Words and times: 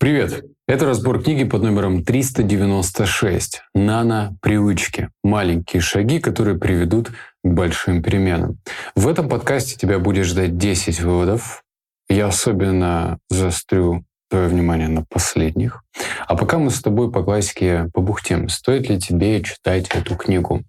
Привет! 0.00 0.44
Это 0.68 0.86
разбор 0.86 1.20
книги 1.20 1.42
под 1.42 1.64
номером 1.64 2.04
396 2.04 3.62
«Нано-привычки. 3.74 5.10
Маленькие 5.24 5.82
шаги, 5.82 6.20
которые 6.20 6.56
приведут 6.56 7.08
к 7.08 7.12
большим 7.42 8.00
переменам». 8.00 8.60
В 8.94 9.08
этом 9.08 9.28
подкасте 9.28 9.76
тебя 9.76 9.98
будет 9.98 10.24
ждать 10.24 10.56
10 10.56 11.00
выводов. 11.00 11.64
Я 12.08 12.28
особенно 12.28 13.18
заострю 13.28 14.04
твое 14.30 14.46
внимание 14.46 14.86
на 14.86 15.04
последних. 15.04 15.82
А 16.28 16.36
пока 16.36 16.58
мы 16.58 16.70
с 16.70 16.80
тобой 16.80 17.10
по 17.10 17.24
классике 17.24 17.90
побухтим, 17.92 18.48
стоит 18.48 18.88
ли 18.88 19.00
тебе 19.00 19.42
читать 19.42 19.88
эту 19.88 20.14
книгу? 20.14 20.62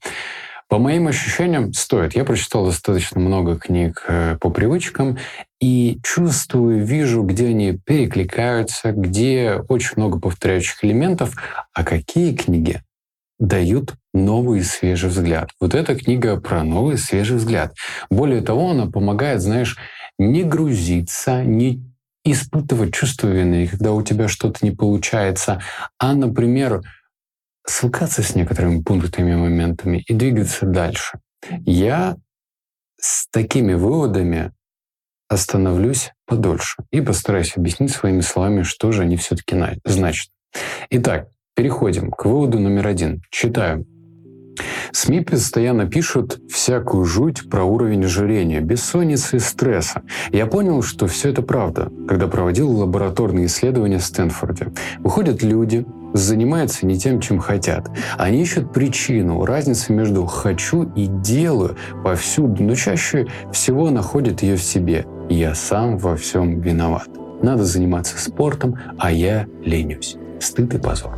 По 0.70 0.77
моим 0.77 1.07
ощущениям, 1.07 1.73
стоит. 1.73 2.15
Я 2.15 2.23
прочитал 2.23 2.65
достаточно 2.67 3.20
много 3.20 3.57
книг 3.57 4.05
э, 4.07 4.38
по 4.39 4.52
привычкам 4.52 5.17
и 5.59 5.99
чувствую, 6.03 6.85
вижу, 6.85 7.23
где 7.23 7.47
они 7.47 7.73
перекликаются, 7.73 8.91
где 8.91 9.63
очень 9.67 9.93
много 9.95 10.20
повторяющих 10.20 10.85
элементов, 10.85 11.35
а 11.73 11.84
какие 11.84 12.35
книги 12.35 12.84
дают 13.39 13.95
новый 14.13 14.63
свежий 14.63 15.09
взгляд. 15.09 15.49
Вот 15.59 15.73
эта 15.73 15.95
книга 15.95 16.39
про 16.39 16.63
новый 16.63 16.99
свежий 16.99 17.38
взгляд. 17.38 17.73
Более 18.11 18.41
того, 18.41 18.70
она 18.70 18.86
помогает, 18.86 19.41
знаешь, 19.41 19.75
не 20.20 20.44
грузиться, 20.44 21.44
не 21.44 21.83
испытывать 22.23 22.94
чувство 22.94 23.27
вины, 23.27 23.67
когда 23.67 23.94
у 23.94 24.03
тебя 24.03 24.27
что-то 24.27 24.59
не 24.61 24.72
получается, 24.72 25.61
а, 25.97 26.13
например, 26.13 26.81
свыкаться 27.70 28.23
с 28.23 28.36
некоторыми 28.36 28.82
пунктами, 28.82 29.36
моментами 29.36 30.04
и 30.08 30.14
двигаться 30.14 30.66
дальше. 30.66 31.20
Я 31.66 32.18
с 33.00 33.28
такими 33.30 33.73
выводами 33.73 34.52
остановлюсь 35.30 36.12
подольше 36.26 36.84
и 36.92 37.02
постараюсь 37.02 37.55
объяснить 37.55 37.92
своими 37.92 38.22
словами, 38.22 38.64
что 38.64 38.92
же 38.92 39.04
они 39.04 39.16
все-таки 39.16 39.55
значат. 39.86 40.32
Итак, 40.90 41.30
переходим 41.55 42.12
к 42.12 42.26
выводу 42.26 42.59
номер 42.59 42.88
один. 42.88 43.22
Читаю. 43.30 43.86
СМИ 44.92 45.22
постоянно 45.22 45.88
пишут 45.88 46.39
всякую 46.50 47.06
жуть 47.06 47.50
про 47.50 47.64
уровень 47.64 48.06
ожирения, 48.06 48.59
бессонницы 48.59 49.38
и 49.38 49.39
стресса. 49.39 50.02
Я 50.31 50.48
понял, 50.48 50.81
что 50.81 51.08
все 51.08 51.30
это 51.30 51.42
правда, 51.42 51.92
когда 52.08 52.28
проводил 52.28 52.72
лабораторные 52.72 53.45
исследования 53.45 54.00
в 54.00 54.04
Стэнфорде. 54.04 54.73
Выходят 55.00 55.44
люди, 55.44 55.86
занимаются 56.13 56.85
не 56.85 56.97
тем, 56.97 57.19
чем 57.19 57.39
хотят. 57.39 57.89
Они 58.17 58.41
ищут 58.41 58.73
причину, 58.73 59.45
разницу 59.45 59.93
между 59.93 60.25
«хочу» 60.25 60.83
и 60.95 61.07
«делаю» 61.07 61.75
повсюду, 62.03 62.63
но 62.63 62.75
чаще 62.75 63.27
всего 63.52 63.89
находят 63.89 64.41
ее 64.41 64.55
в 64.55 64.63
себе. 64.63 65.05
«Я 65.30 65.55
сам 65.55 65.97
во 65.97 66.15
всем 66.15 66.61
виноват». 66.61 67.07
Надо 67.41 67.63
заниматься 67.63 68.17
спортом, 68.17 68.77
а 68.97 69.11
я 69.11 69.47
ленюсь. 69.63 70.17
Стыд 70.39 70.73
и 70.73 70.77
позор. 70.77 71.17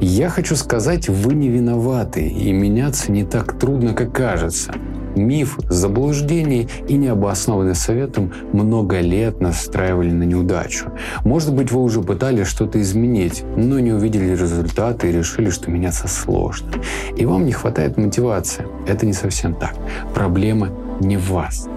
Я 0.00 0.28
хочу 0.28 0.56
сказать, 0.56 1.08
вы 1.08 1.34
не 1.34 1.48
виноваты, 1.48 2.26
и 2.26 2.52
меняться 2.52 3.12
не 3.12 3.24
так 3.24 3.58
трудно, 3.58 3.94
как 3.94 4.12
кажется. 4.12 4.72
Миф, 5.16 5.58
заблуждение 5.68 6.68
и 6.88 6.96
необоснованный 6.96 7.74
советом 7.74 8.32
много 8.52 9.00
лет 9.00 9.40
настраивали 9.40 10.10
на 10.10 10.24
неудачу. 10.24 10.92
Может 11.24 11.54
быть, 11.54 11.72
вы 11.72 11.82
уже 11.82 12.00
пытались 12.02 12.46
что-то 12.46 12.80
изменить, 12.80 13.44
но 13.56 13.78
не 13.80 13.92
увидели 13.92 14.30
результаты 14.30 15.08
и 15.08 15.12
решили, 15.12 15.50
что 15.50 15.70
меняться 15.70 16.08
сложно. 16.08 16.70
И 17.16 17.24
вам 17.26 17.46
не 17.46 17.52
хватает 17.52 17.96
мотивации. 17.96 18.66
Это 18.86 19.06
не 19.06 19.12
совсем 19.12 19.54
так. 19.54 19.74
Проблема 20.14 20.70
не 21.00 21.16
в 21.16 21.30
вас 21.30 21.68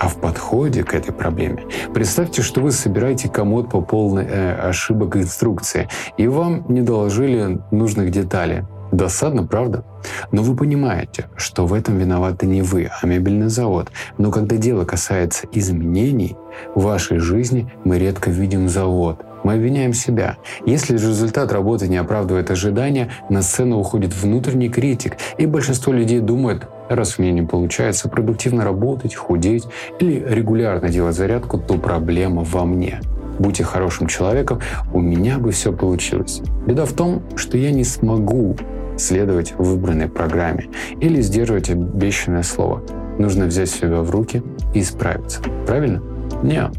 а 0.00 0.08
в 0.08 0.16
подходе 0.16 0.84
к 0.84 0.94
этой 0.94 1.12
проблеме. 1.12 1.64
Представьте, 1.92 2.42
что 2.42 2.60
вы 2.60 2.70
собираете 2.70 3.28
комод 3.28 3.70
по 3.70 3.80
полной 3.80 4.24
э, 4.24 4.54
ошибок 4.54 5.16
инструкции, 5.16 5.88
и 6.16 6.28
вам 6.28 6.64
не 6.68 6.82
доложили 6.82 7.58
нужных 7.70 8.10
деталей. 8.10 8.62
Досадно, 8.92 9.46
правда? 9.46 9.84
Но 10.32 10.42
вы 10.42 10.56
понимаете, 10.56 11.26
что 11.36 11.66
в 11.66 11.74
этом 11.74 11.98
виноваты 11.98 12.46
не 12.46 12.62
вы, 12.62 12.90
а 13.00 13.06
мебельный 13.06 13.48
завод. 13.48 13.90
Но 14.16 14.30
когда 14.30 14.56
дело 14.56 14.84
касается 14.84 15.46
изменений 15.52 16.36
в 16.74 16.82
вашей 16.82 17.18
жизни, 17.18 17.70
мы 17.84 17.98
редко 17.98 18.30
видим 18.30 18.68
завод. 18.68 19.24
Мы 19.44 19.54
обвиняем 19.54 19.92
себя. 19.92 20.36
Если 20.66 20.94
результат 20.94 21.52
работы 21.52 21.86
не 21.86 21.96
оправдывает 21.96 22.50
ожидания, 22.50 23.10
на 23.28 23.42
сцену 23.42 23.78
уходит 23.78 24.14
внутренний 24.14 24.68
критик, 24.68 25.16
и 25.36 25.46
большинство 25.46 25.92
людей 25.92 26.20
думает, 26.20 26.66
раз 26.88 27.18
у 27.18 27.22
меня 27.22 27.32
не 27.32 27.42
получается 27.42 28.08
продуктивно 28.08 28.64
работать, 28.64 29.14
худеть 29.14 29.66
или 30.00 30.24
регулярно 30.28 30.88
делать 30.88 31.14
зарядку, 31.14 31.58
то 31.58 31.74
проблема 31.78 32.42
во 32.42 32.64
мне 32.64 33.00
будьте 33.38 33.64
хорошим 33.64 34.06
человеком, 34.06 34.60
у 34.92 35.00
меня 35.00 35.38
бы 35.38 35.52
все 35.52 35.72
получилось. 35.72 36.40
Беда 36.66 36.84
в 36.84 36.92
том, 36.92 37.22
что 37.36 37.56
я 37.56 37.70
не 37.70 37.84
смогу 37.84 38.56
следовать 38.98 39.54
выбранной 39.56 40.08
программе 40.08 40.68
или 41.00 41.20
сдерживать 41.20 41.70
обещанное 41.70 42.42
слово. 42.42 42.82
Нужно 43.18 43.46
взять 43.46 43.70
себя 43.70 44.02
в 44.02 44.10
руки 44.10 44.42
и 44.74 44.80
исправиться. 44.80 45.40
Правильно? 45.66 46.02
Нет. 46.42 46.72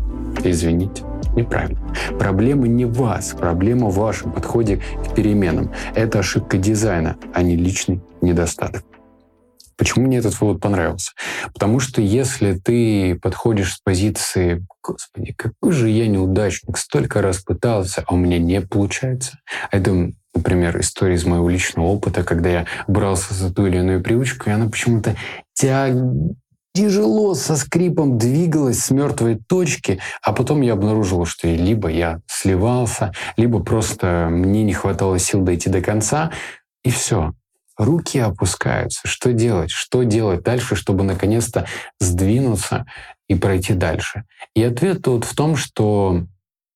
Извините. 0.43 1.03
Неправильно. 1.35 1.79
Проблема 2.17 2.67
не 2.67 2.85
в 2.85 2.93
вас, 2.93 3.35
проблема 3.37 3.89
в 3.89 3.95
вашем 3.95 4.31
подходе 4.31 4.77
к 4.77 5.15
переменам. 5.15 5.71
Это 5.95 6.19
ошибка 6.19 6.57
дизайна, 6.57 7.17
а 7.33 7.43
не 7.43 7.55
личный 7.55 8.01
недостаток. 8.21 8.83
Почему 9.79 10.07
мне 10.07 10.17
этот 10.17 10.39
вывод 10.41 10.59
понравился? 10.59 11.13
Потому 11.53 11.79
что 11.79 12.01
если 12.01 12.53
ты 12.53 13.15
подходишь 13.15 13.75
с 13.75 13.79
позиции 13.79 14.65
«Господи, 14.83 15.31
какой 15.31 15.71
же 15.71 15.89
я 15.89 16.07
неудачник, 16.07 16.77
столько 16.77 17.21
раз 17.21 17.37
пытался, 17.37 18.03
а 18.05 18.13
у 18.13 18.17
меня 18.17 18.39
не 18.39 18.59
получается», 18.59 19.39
это 19.71 20.11
например, 20.33 20.79
история 20.79 21.15
из 21.15 21.25
моего 21.25 21.49
личного 21.49 21.87
опыта, 21.87 22.23
когда 22.23 22.49
я 22.49 22.65
брался 22.87 23.33
за 23.33 23.53
ту 23.53 23.67
или 23.67 23.77
иную 23.77 24.01
привычку, 24.03 24.49
и 24.49 24.53
она 24.53 24.69
почему-то 24.69 25.15
тяг... 25.53 25.93
тяжело 26.73 27.33
со 27.33 27.55
скрипом 27.55 28.17
двигалась 28.17 28.79
с 28.79 28.91
мертвой 28.91 29.39
точки, 29.47 29.99
а 30.21 30.33
потом 30.33 30.61
я 30.61 30.73
обнаружил, 30.73 31.25
что 31.25 31.47
либо 31.47 31.89
я 31.89 32.21
сливался, 32.27 33.11
либо 33.37 33.61
просто 33.63 34.27
мне 34.29 34.63
не 34.63 34.73
хватало 34.73 35.19
сил 35.19 35.41
дойти 35.41 35.69
до 35.69 35.81
конца, 35.81 36.31
и 36.83 36.89
все. 36.89 37.33
Руки 37.77 38.19
опускаются. 38.19 39.07
Что 39.07 39.31
делать? 39.31 39.71
Что 39.71 40.03
делать 40.03 40.43
дальше, 40.43 40.75
чтобы 40.75 41.05
наконец-то 41.05 41.65
сдвинуться 42.01 42.85
и 43.29 43.35
пройти 43.35 43.73
дальше? 43.73 44.25
И 44.53 44.61
ответ 44.61 45.01
тут 45.01 45.23
в 45.23 45.33
том, 45.33 45.55
что 45.55 46.25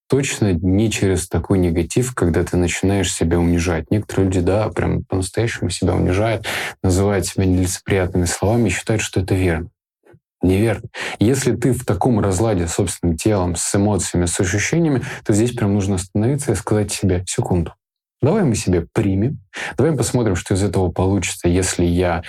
точно 0.08 0.53
не 0.53 0.91
через 0.91 1.28
такой 1.28 1.59
негатив, 1.59 2.14
когда 2.14 2.44
ты 2.44 2.58
начинаешь 2.58 3.14
себя 3.14 3.40
унижать. 3.40 3.90
Некоторые 3.91 4.25
люди, 4.25 4.40
да, 4.41 4.69
прям 4.69 5.03
по-настоящему 5.03 5.69
себя 5.69 5.96
унижают, 5.96 6.46
называют 6.81 7.25
себя 7.25 7.46
нелицеприятными 7.46 8.25
словами 8.25 8.69
и 8.69 8.72
считают, 8.72 9.02
что 9.02 9.22
это 9.22 9.36
верно. 9.36 9.69
Неверно. 10.42 10.90
Если 11.19 11.56
ты 11.56 11.72
в 11.72 11.86
таком 11.86 12.19
разладе 12.19 12.68
с 12.68 12.74
собственным 12.74 13.16
телом, 13.16 13.56
с 13.56 13.74
эмоциями, 13.74 14.25
с 14.25 14.38
ощущениями, 14.40 15.02
то 15.25 15.34
здесь 15.34 15.53
прям 15.53 15.74
нужно 15.74 15.96
остановиться 15.96 16.52
и 16.52 16.56
сказать 16.56 16.92
себе 16.92 17.24
«секунду». 17.25 17.74
Давай 18.22 18.44
мы 18.44 18.56
себе 18.56 18.88
примем, 18.94 19.40
давай 19.78 19.96
посмотрим, 19.96 20.36
что 20.36 20.53
из 20.53 20.63
этого 20.63 20.92
получится, 20.92 21.47
если 21.47 21.86
я 21.86 22.24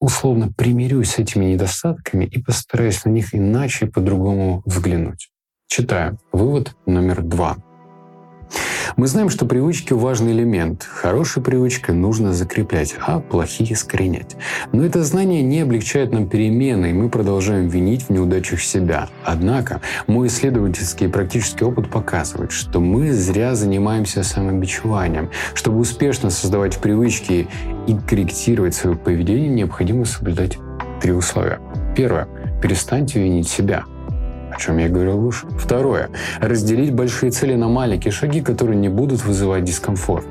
условно 0.00 0.52
примирюсь 0.52 1.12
с 1.12 1.18
этими 1.18 1.46
недостатками 1.46 2.24
и 2.24 2.42
постараюсь 2.42 3.04
на 3.04 3.10
них 3.10 3.34
иначе 3.34 3.86
и 3.86 3.88
по-другому 3.88 4.62
взглянуть. 4.66 5.31
Читаю. 5.74 6.18
Вывод 6.32 6.76
номер 6.84 7.22
два. 7.22 7.56
Мы 8.98 9.06
знаем, 9.06 9.30
что 9.30 9.46
привычки– 9.46 9.92
важный 9.94 10.32
элемент. 10.32 10.82
Хорошая 10.82 11.42
привычка 11.42 11.94
нужно 11.94 12.34
закреплять, 12.34 12.94
а 13.00 13.20
плохие– 13.20 13.72
искоренять. 13.72 14.36
Но 14.74 14.84
это 14.84 15.02
знание 15.02 15.40
не 15.40 15.60
облегчает 15.60 16.12
нам 16.12 16.28
перемены, 16.28 16.90
и 16.90 16.92
мы 16.92 17.08
продолжаем 17.08 17.68
винить 17.68 18.02
в 18.02 18.10
неудачах 18.10 18.60
себя. 18.60 19.08
Однако 19.24 19.80
мой 20.06 20.26
исследовательский 20.26 21.06
и 21.06 21.10
практический 21.10 21.64
опыт 21.64 21.90
показывает, 21.90 22.52
что 22.52 22.78
мы 22.78 23.10
зря 23.10 23.54
занимаемся 23.54 24.24
самобичеванием. 24.24 25.30
Чтобы 25.54 25.78
успешно 25.78 26.28
создавать 26.28 26.76
привычки 26.80 27.48
и 27.86 27.96
корректировать 28.06 28.74
свое 28.74 28.94
поведение, 28.94 29.48
необходимо 29.48 30.04
соблюдать 30.04 30.58
три 31.00 31.12
условия. 31.12 31.60
Первое. 31.96 32.28
Перестаньте 32.60 33.22
винить 33.22 33.48
себя 33.48 33.86
чем 34.62 34.78
я 34.78 34.88
говорил 34.88 35.18
выше. 35.18 35.46
Второе. 35.58 36.10
Разделить 36.40 36.92
большие 36.92 37.32
цели 37.32 37.54
на 37.54 37.68
маленькие 37.68 38.12
шаги, 38.12 38.40
которые 38.40 38.76
не 38.76 38.88
будут 38.88 39.24
вызывать 39.24 39.64
дискомфорт. 39.64 40.24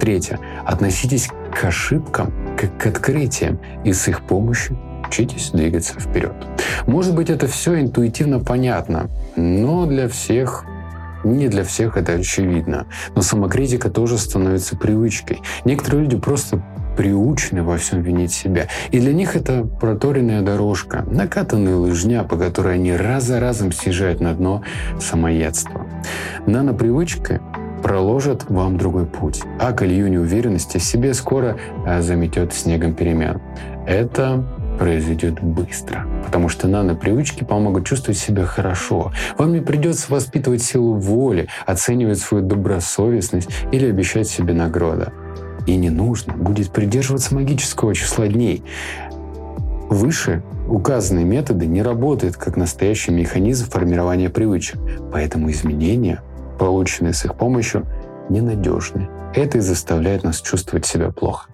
Третье. 0.00 0.40
Относитесь 0.64 1.28
к 1.54 1.64
ошибкам 1.64 2.32
как 2.56 2.76
к 2.78 2.86
открытиям 2.86 3.60
и 3.84 3.92
с 3.92 4.08
их 4.08 4.22
помощью 4.22 4.76
учитесь 5.06 5.50
двигаться 5.50 5.94
вперед. 6.00 6.34
Может 6.86 7.14
быть, 7.14 7.30
это 7.30 7.46
все 7.46 7.80
интуитивно 7.80 8.40
понятно, 8.40 9.08
но 9.36 9.86
для 9.86 10.08
всех 10.08 10.64
не 11.22 11.48
для 11.48 11.64
всех 11.64 11.96
это 11.96 12.12
очевидно. 12.12 12.86
Но 13.14 13.22
самокритика 13.22 13.90
тоже 13.90 14.18
становится 14.18 14.76
привычкой. 14.76 15.42
Некоторые 15.64 16.02
люди 16.02 16.16
просто 16.16 16.62
приучены 16.96 17.62
во 17.62 17.76
всем 17.76 18.02
винить 18.02 18.32
себя. 18.32 18.66
И 18.90 19.00
для 19.00 19.12
них 19.12 19.36
это 19.36 19.64
проторенная 19.64 20.42
дорожка, 20.42 21.04
накатанная 21.10 21.76
лыжня, 21.76 22.24
по 22.24 22.36
которой 22.36 22.74
они 22.74 22.92
раз 22.92 23.24
за 23.24 23.40
разом 23.40 23.72
съезжают 23.72 24.20
на 24.20 24.34
дно 24.34 24.62
самоедства. 25.00 25.86
Нанопривычка 26.46 27.40
проложит 27.82 28.48
вам 28.48 28.78
другой 28.78 29.06
путь, 29.06 29.42
а 29.60 29.72
колею 29.72 30.10
неуверенности 30.10 30.78
себе 30.78 31.14
скоро 31.14 31.56
а, 31.86 32.02
заметет 32.02 32.52
снегом 32.54 32.94
перемен. 32.94 33.40
Это 33.86 34.44
произойдет 34.78 35.40
быстро, 35.40 36.06
потому 36.24 36.48
что 36.48 36.68
нано-привычки 36.68 37.44
помогут 37.44 37.86
чувствовать 37.86 38.18
себя 38.18 38.44
хорошо. 38.44 39.12
Вам 39.38 39.52
не 39.52 39.60
придется 39.60 40.12
воспитывать 40.12 40.62
силу 40.62 40.94
воли, 40.94 41.48
оценивать 41.64 42.18
свою 42.18 42.44
добросовестность 42.44 43.48
или 43.72 43.88
обещать 43.88 44.28
себе 44.28 44.52
награды. 44.52 45.12
И 45.66 45.76
не 45.76 45.90
нужно 45.90 46.34
будет 46.34 46.70
придерживаться 46.70 47.34
магического 47.34 47.94
числа 47.94 48.28
дней. 48.28 48.62
Выше 49.88 50.42
указанные 50.68 51.24
методы 51.24 51.66
не 51.66 51.82
работают 51.82 52.36
как 52.36 52.56
настоящий 52.56 53.12
механизм 53.12 53.68
формирования 53.70 54.30
привычек, 54.30 54.78
поэтому 55.12 55.50
изменения, 55.50 56.22
полученные 56.58 57.12
с 57.12 57.24
их 57.24 57.36
помощью, 57.36 57.86
ненадежны. 58.28 59.08
Это 59.34 59.58
и 59.58 59.60
заставляет 59.60 60.24
нас 60.24 60.40
чувствовать 60.40 60.86
себя 60.86 61.10
плохо. 61.10 61.48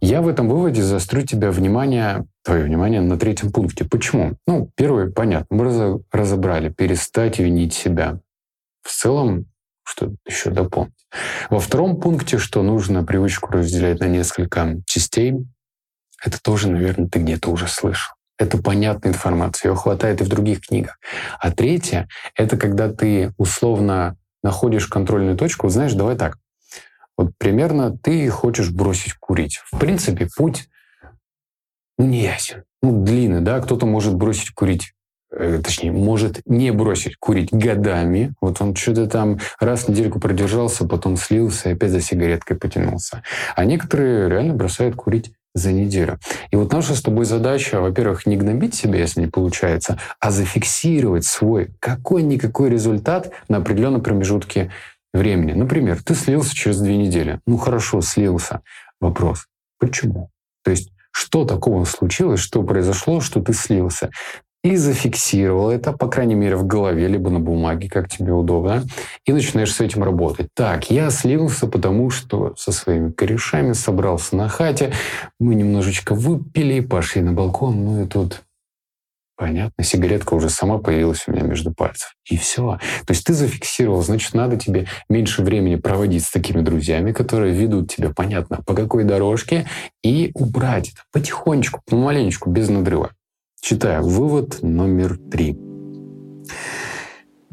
Я 0.00 0.20
в 0.20 0.28
этом 0.28 0.48
выводе 0.48 0.82
заострю 0.82 1.22
тебя 1.22 1.50
внимание, 1.50 2.24
твое 2.42 2.64
внимание 2.64 3.00
на 3.00 3.18
третьем 3.18 3.52
пункте. 3.52 3.84
Почему? 3.84 4.34
Ну, 4.46 4.70
первое, 4.74 5.10
понятно, 5.10 5.56
мы 5.56 6.02
разобрали, 6.10 6.70
перестать 6.70 7.38
винить 7.38 7.72
себя. 7.72 8.18
В 8.82 8.90
целом, 8.90 9.46
что 9.84 10.12
еще 10.26 10.50
дополнить. 10.50 11.01
Во 11.50 11.60
втором 11.60 12.00
пункте, 12.00 12.38
что 12.38 12.62
нужно 12.62 13.04
привычку 13.04 13.52
разделять 13.52 14.00
на 14.00 14.06
несколько 14.06 14.76
частей, 14.86 15.34
это 16.24 16.40
тоже, 16.40 16.70
наверное, 16.70 17.08
ты 17.08 17.18
где-то 17.18 17.50
уже 17.50 17.68
слышал. 17.68 18.14
Это 18.38 18.58
понятная 18.58 19.12
информация, 19.12 19.70
ее 19.70 19.76
хватает 19.76 20.20
и 20.20 20.24
в 20.24 20.28
других 20.28 20.62
книгах. 20.62 20.98
А 21.38 21.50
третье— 21.50 22.08
это 22.34 22.56
когда 22.56 22.92
ты 22.92 23.32
условно 23.36 24.16
находишь 24.42 24.86
контрольную 24.86 25.36
точку. 25.36 25.68
Знаешь, 25.68 25.92
давай 25.92 26.16
так. 26.16 26.38
Вот 27.16 27.32
примерно 27.38 27.96
ты 27.96 28.28
хочешь 28.30 28.70
бросить 28.70 29.14
курить. 29.14 29.60
В 29.70 29.78
принципе, 29.78 30.28
путь 30.36 30.68
ну, 31.98 32.06
не 32.06 32.22
ясен. 32.22 32.64
Ну, 32.82 33.04
длинный, 33.04 33.42
да, 33.42 33.60
кто-то 33.60 33.86
может 33.86 34.14
бросить 34.14 34.50
курить 34.50 34.94
точнее, 35.32 35.92
может 35.92 36.40
не 36.46 36.70
бросить 36.72 37.16
курить 37.16 37.52
годами. 37.52 38.34
Вот 38.40 38.60
он 38.60 38.74
что-то 38.74 39.06
там 39.06 39.38
раз 39.60 39.88
недельку 39.88 40.20
продержался, 40.20 40.86
потом 40.86 41.16
слился 41.16 41.70
и 41.70 41.72
опять 41.72 41.90
за 41.90 42.00
сигареткой 42.00 42.56
потянулся. 42.56 43.22
А 43.54 43.64
некоторые 43.64 44.28
реально 44.28 44.54
бросают 44.54 44.96
курить 44.96 45.32
за 45.54 45.72
неделю. 45.72 46.18
И 46.50 46.56
вот 46.56 46.72
наша 46.72 46.94
с 46.94 47.02
тобой 47.02 47.24
задача, 47.24 47.80
во-первых, 47.80 48.26
не 48.26 48.36
гнобить 48.36 48.74
себя, 48.74 48.98
если 48.98 49.20
не 49.20 49.26
получается, 49.26 49.98
а 50.18 50.30
зафиксировать 50.30 51.24
свой 51.24 51.70
какой-никакой 51.78 52.70
результат 52.70 53.30
на 53.48 53.58
определенном 53.58 54.02
промежутке 54.02 54.70
времени. 55.12 55.52
Например, 55.52 56.02
ты 56.02 56.14
слился 56.14 56.54
через 56.54 56.80
две 56.80 56.96
недели. 56.96 57.40
Ну 57.46 57.58
хорошо, 57.58 58.00
слился. 58.00 58.60
Вопрос, 59.00 59.46
почему? 59.78 60.30
То 60.64 60.70
есть 60.70 60.90
что 61.10 61.44
такого 61.44 61.84
случилось, 61.84 62.40
что 62.40 62.62
произошло, 62.62 63.20
что 63.20 63.42
ты 63.42 63.52
слился? 63.52 64.10
И 64.64 64.76
зафиксировал 64.76 65.70
это, 65.70 65.92
по 65.92 66.06
крайней 66.06 66.36
мере, 66.36 66.54
в 66.54 66.64
голове, 66.64 67.08
либо 67.08 67.30
на 67.30 67.40
бумаге, 67.40 67.88
как 67.88 68.08
тебе 68.08 68.32
удобно, 68.32 68.84
и 69.24 69.32
начинаешь 69.32 69.74
с 69.74 69.80
этим 69.80 70.04
работать. 70.04 70.48
Так, 70.54 70.90
я 70.90 71.10
слился, 71.10 71.66
потому 71.66 72.10
что 72.10 72.54
со 72.56 72.70
своими 72.70 73.10
корешами 73.10 73.72
собрался 73.72 74.36
на 74.36 74.48
хате, 74.48 74.92
мы 75.40 75.56
немножечко 75.56 76.14
выпили, 76.14 76.78
пошли 76.78 77.22
на 77.22 77.32
балкон, 77.32 77.84
ну 77.84 78.04
и 78.04 78.06
тут 78.06 78.42
Понятно, 79.42 79.82
сигаретка 79.82 80.34
уже 80.34 80.48
сама 80.50 80.78
появилась 80.78 81.24
у 81.26 81.32
меня 81.32 81.42
между 81.42 81.74
пальцев. 81.74 82.14
И 82.30 82.36
все. 82.36 82.78
То 83.06 83.12
есть 83.12 83.26
ты 83.26 83.32
зафиксировал, 83.32 84.00
значит, 84.02 84.34
надо 84.34 84.56
тебе 84.56 84.86
меньше 85.08 85.42
времени 85.42 85.74
проводить 85.74 86.24
с 86.24 86.30
такими 86.30 86.60
друзьями, 86.60 87.10
которые 87.10 87.52
ведут 87.52 87.90
тебя, 87.90 88.10
понятно, 88.14 88.60
по 88.64 88.74
какой 88.74 89.02
дорожке, 89.02 89.66
и 90.04 90.30
убрать 90.34 90.90
это 90.90 91.02
потихонечку, 91.12 91.80
помаленечку, 91.86 92.50
без 92.50 92.68
надрыва. 92.68 93.10
Читаю. 93.64 94.02
Вывод 94.02 94.58
номер 94.62 95.16
три. 95.30 95.56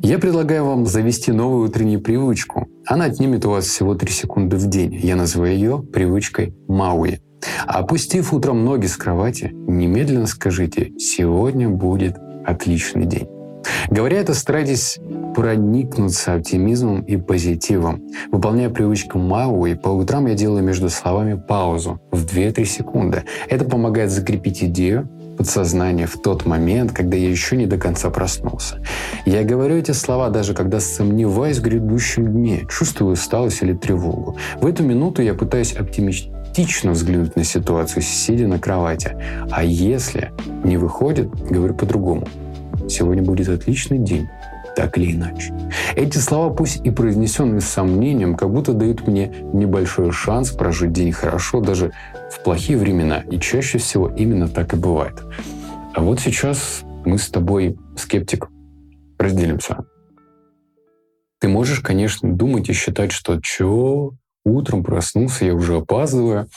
Я 0.02 0.18
предлагаю 0.18 0.66
вам 0.66 0.88
завести 0.88 1.32
новую 1.32 1.70
утреннюю 1.70 2.02
привычку. 2.02 2.68
Она 2.88 3.06
отнимет 3.06 3.46
у 3.46 3.52
вас 3.52 3.66
всего 3.66 3.94
3 3.94 4.12
секунды 4.12 4.58
в 4.58 4.66
день. 4.66 4.96
Я 4.96 5.16
называю 5.16 5.54
ее 5.54 5.84
привычкой 5.84 6.56
Мауи. 6.68 7.22
Опустив 7.68 8.34
утром 8.34 8.66
ноги 8.66 8.88
с 8.88 8.98
кровати, 8.98 9.52
немедленно 9.54 10.26
скажите 10.26 10.94
«Сегодня 10.98 11.70
будет 11.70 12.18
отличный 12.44 13.06
день». 13.06 13.28
Говоря 13.92 14.18
это, 14.20 14.34
старайтесь 14.34 14.98
проникнуться 15.36 16.34
оптимизмом 16.34 17.02
и 17.02 17.18
позитивом. 17.18 18.02
Выполняя 18.32 18.72
привычку 18.72 19.20
Мауи, 19.20 19.76
по 19.76 19.90
утрам 19.90 20.26
я 20.26 20.34
делаю 20.34 20.64
между 20.64 20.90
словами 20.90 21.36
паузу 21.36 22.02
в 22.12 22.26
2-3 22.26 22.66
секунды. 22.66 23.26
Это 23.48 23.66
помогает 23.66 24.10
закрепить 24.10 24.64
идею, 24.64 25.08
подсознание 25.40 26.06
в 26.06 26.18
тот 26.18 26.46
момент, 26.46 26.92
когда 26.92 27.16
я 27.16 27.30
еще 27.30 27.56
не 27.56 27.66
до 27.66 27.78
конца 27.78 28.10
проснулся. 28.10 28.82
Я 29.26 29.46
говорю 29.46 29.78
эти 29.78 29.92
слова 29.92 30.30
даже 30.30 30.54
когда 30.54 30.82
сомневаюсь 30.82 31.60
в 31.60 31.62
грядущем 31.62 32.28
дне, 32.28 32.66
чувствую 32.70 33.14
усталость 33.14 33.64
или 33.64 33.74
тревогу. 33.74 34.38
В 34.60 34.66
эту 34.66 34.84
минуту 34.84 35.22
я 35.22 35.34
пытаюсь 35.34 35.72
оптимистично 35.72 36.92
взглянуть 36.92 37.38
на 37.38 37.46
ситуацию, 37.46 38.02
сидя 38.02 38.48
на 38.48 38.60
кровати. 38.60 39.16
А 39.50 39.64
если 39.64 40.34
не 40.66 40.76
выходит, 40.76 41.30
говорю 41.50 41.74
по-другому. 41.74 42.28
Сегодня 42.90 43.24
будет 43.24 43.48
отличный 43.48 43.98
день, 43.98 44.28
так 44.76 44.98
или 44.98 45.14
иначе. 45.16 45.54
Эти 45.96 46.18
слова, 46.18 46.54
пусть 46.54 46.86
и 46.86 46.92
произнесенные 46.92 47.62
с 47.62 47.66
сомнением, 47.66 48.36
как 48.36 48.50
будто 48.52 48.74
дают 48.74 49.08
мне 49.08 49.34
небольшой 49.54 50.12
шанс 50.12 50.52
прожить 50.52 50.92
день 50.92 51.12
хорошо 51.12 51.62
даже 51.62 51.92
в 52.32 52.44
плохие 52.44 52.78
времена. 52.78 53.24
И 53.32 53.40
чаще 53.40 53.78
всего 53.78 54.10
именно 54.10 54.48
так 54.48 54.74
и 54.74 54.78
бывает. 54.78 55.24
А 55.94 56.02
вот 56.02 56.20
сейчас 56.20 56.82
мы 57.06 57.18
с 57.18 57.30
тобой, 57.30 57.78
скептик, 57.98 58.48
разделимся. 59.18 59.86
Ты 61.40 61.48
можешь, 61.48 61.80
конечно, 61.80 62.32
думать 62.32 62.70
и 62.70 62.74
считать, 62.74 63.12
что 63.12 63.40
чё, 63.42 64.12
утром 64.46 64.84
проснулся, 64.84 65.46
я 65.46 65.54
уже 65.54 65.78
опаздываю, 65.78 66.48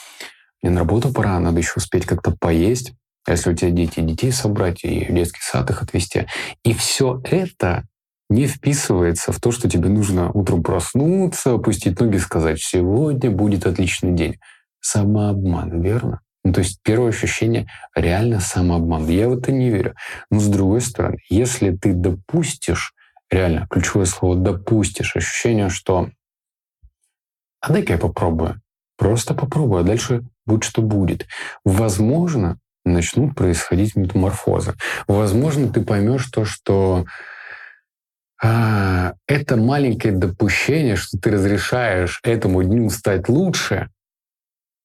мне 0.63 0.71
на 0.73 0.81
работу 0.81 1.13
пора, 1.13 1.39
надо 1.41 1.59
еще 1.59 1.75
успеть 1.77 2.07
как-то 2.07 2.37
поесть, 2.39 2.93
если 3.27 3.53
у 3.53 3.55
тебя 3.55 3.71
дети, 3.71 4.01
детей 4.01 4.33
собрать 4.33 4.85
и 4.85 5.05
в 5.05 5.15
детский 5.15 5.41
сад 5.41 5.71
их 5.71 5.83
отвезти. 5.83 6.27
И 6.65 6.73
все 6.73 7.21
это 7.25 7.85
не 8.33 8.47
вписывается 8.47 9.33
в 9.33 9.41
то, 9.41 9.53
что 9.53 9.69
тебе 9.69 9.89
нужно 9.89 10.31
утром 10.33 10.63
проснуться, 10.63 11.55
опустить 11.55 12.01
ноги 12.01 12.17
и 12.17 12.21
сказать, 12.21 12.61
сегодня 12.61 13.31
будет 13.31 13.67
отличный 13.67 14.13
день. 14.13 14.39
Самообман, 14.81 15.81
верно? 15.81 16.21
Ну, 16.45 16.53
то 16.53 16.61
есть 16.61 16.81
первое 16.83 17.11
ощущение 17.11 17.69
реально 17.95 18.41
самообман. 18.41 19.07
Я 19.07 19.29
в 19.29 19.39
это 19.39 19.53
не 19.53 19.71
верю. 19.71 19.95
Но 20.31 20.41
с 20.41 20.49
другой 20.49 20.81
стороны, 20.81 21.19
если 21.29 21.71
ты 21.77 21.93
допустишь, 21.93 22.95
реально 23.31 23.69
ключевое 23.71 24.07
слово 24.07 24.37
допустишь, 24.37 25.15
ощущение, 25.15 25.69
что 25.69 26.11
а 27.61 27.73
дай-ка 27.73 27.93
я 27.93 27.99
попробую. 27.99 28.61
Просто 28.99 29.35
попробую, 29.35 29.83
а 29.83 29.85
дальше 29.85 30.25
будет 30.47 30.65
что 30.65 30.83
будет. 30.83 31.27
Возможно, 31.65 32.59
начнут 32.85 33.37
происходить 33.37 33.95
метаморфозы. 33.95 34.75
Возможно, 35.07 35.73
ты 35.73 35.85
поймешь 35.85 36.27
то, 36.27 36.45
что 36.45 37.05
а, 38.43 39.15
это 39.29 39.57
маленькое 39.57 40.13
допущение, 40.13 40.97
что 40.97 41.17
ты 41.19 41.31
разрешаешь 41.31 42.21
этому 42.25 42.63
дню 42.65 42.91
стать 42.91 43.29
лучше, 43.29 43.89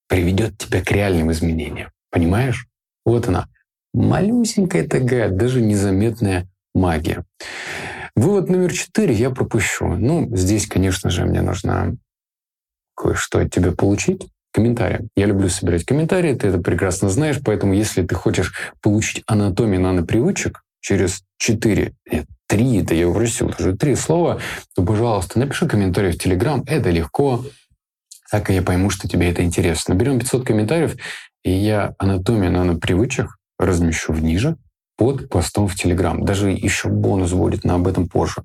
приведет 0.08 0.58
тебя 0.58 0.84
к 0.84 0.92
реальным 0.92 1.32
изменениям. 1.32 1.90
Понимаешь? 2.12 2.68
Вот 3.04 3.28
она. 3.28 3.48
Малюсенькая 3.94 4.88
такая, 4.88 5.30
даже 5.30 5.62
незаметная 5.62 6.48
магия. 6.76 7.26
Вывод 8.16 8.50
номер 8.50 8.74
четыре 8.74 9.14
я 9.14 9.32
пропущу. 9.32 9.88
Ну, 9.88 10.36
здесь, 10.36 10.68
конечно 10.68 11.10
же, 11.10 11.26
мне 11.26 11.42
нужна 11.42 11.94
кое-что 12.96 13.40
от 13.40 13.52
тебя 13.52 13.72
получить, 13.72 14.28
комментарии. 14.52 15.08
Я 15.16 15.26
люблю 15.26 15.50
собирать 15.50 15.86
комментарии, 15.86 16.34
ты 16.34 16.48
это 16.48 16.60
прекрасно 16.60 17.10
знаешь, 17.10 17.38
поэтому 17.44 17.74
если 17.74 18.06
ты 18.06 18.16
хочешь 18.16 18.54
получить 18.82 19.24
анатомию 19.28 19.82
нанопривычек 19.82 20.64
через 20.80 21.24
4, 21.38 21.94
нет, 22.12 22.26
3, 22.48 22.82
это 22.84 22.96
я 22.96 23.08
упростил, 23.08 23.50
даже 23.58 23.76
3 23.76 23.96
слова, 23.96 24.40
то, 24.76 24.84
пожалуйста, 24.84 25.40
напиши 25.40 25.68
комментарий 25.68 26.12
в 26.12 26.18
Телеграм, 26.18 26.64
это 26.66 26.90
легко, 26.90 27.44
так 28.32 28.50
и 28.50 28.54
я 28.54 28.62
пойму, 28.62 28.90
что 28.90 29.08
тебе 29.08 29.30
это 29.32 29.44
интересно. 29.44 29.94
Наберем 29.94 30.20
500 30.20 30.46
комментариев, 30.46 30.96
и 31.44 31.52
я 31.52 31.96
анатомию 31.98 32.52
нанопривычек 32.52 33.38
размещу 33.60 34.14
ниже, 34.14 34.58
под 34.98 35.30
постом 35.30 35.68
в 35.68 35.76
Телеграм. 35.76 36.26
Даже 36.26 36.50
еще 36.50 36.90
бонус 36.90 37.32
будет, 37.32 37.64
но 37.64 37.76
об 37.76 37.88
этом 37.88 38.10
позже. 38.10 38.44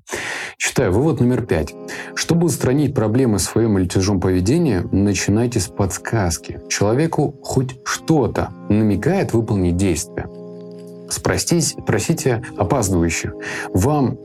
Читаю. 0.57 0.91
Вывод 0.91 1.19
номер 1.19 1.45
пять. 1.45 1.73
Чтобы 2.13 2.45
устранить 2.45 2.93
проблемы 2.93 3.39
своем 3.39 3.79
или 3.79 3.87
чужом 3.87 4.21
поведении, 4.21 4.83
начинайте 4.91 5.59
с 5.59 5.67
подсказки. 5.67 6.61
Человеку 6.69 7.39
хоть 7.43 7.75
что-то 7.85 8.51
намекает 8.69 9.33
выполнить 9.33 9.77
действие. 9.77 10.27
Спросите, 11.13 11.75
просите 11.85 12.41
опаздывающих. 12.57 13.33
Вам 13.73 14.17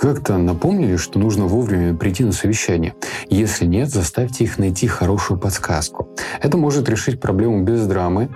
как-то 0.00 0.38
напомнили, 0.38 0.96
что 0.96 1.18
нужно 1.18 1.46
вовремя 1.46 1.94
прийти 1.94 2.24
на 2.24 2.32
совещание? 2.32 2.94
Если 3.28 3.66
нет, 3.66 3.90
заставьте 3.90 4.44
их 4.44 4.58
найти 4.58 4.86
хорошую 4.86 5.38
подсказку. 5.38 6.08
Это 6.40 6.56
может 6.56 6.88
решить 6.88 7.20
проблему 7.20 7.64
без 7.64 7.86
драмы 7.86 8.30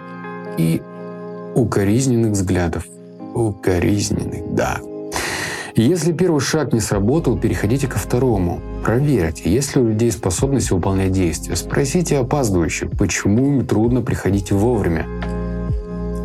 и 0.58 0.82
укоризненных 1.54 2.32
взглядов. 2.32 2.84
Укоризненных, 3.34 4.54
да. 4.54 4.80
Если 5.76 6.12
первый 6.12 6.40
шаг 6.40 6.72
не 6.72 6.80
сработал, 6.80 7.38
переходите 7.38 7.88
ко 7.88 7.98
второму. 7.98 8.60
Проверьте, 8.84 9.50
есть 9.50 9.74
ли 9.74 9.82
у 9.82 9.88
людей 9.88 10.12
способность 10.12 10.70
выполнять 10.70 11.12
действия. 11.12 11.56
Спросите 11.56 12.18
опаздывающих, 12.18 12.90
почему 12.90 13.58
им 13.58 13.66
трудно 13.66 14.02
приходить 14.02 14.52
вовремя. 14.52 15.06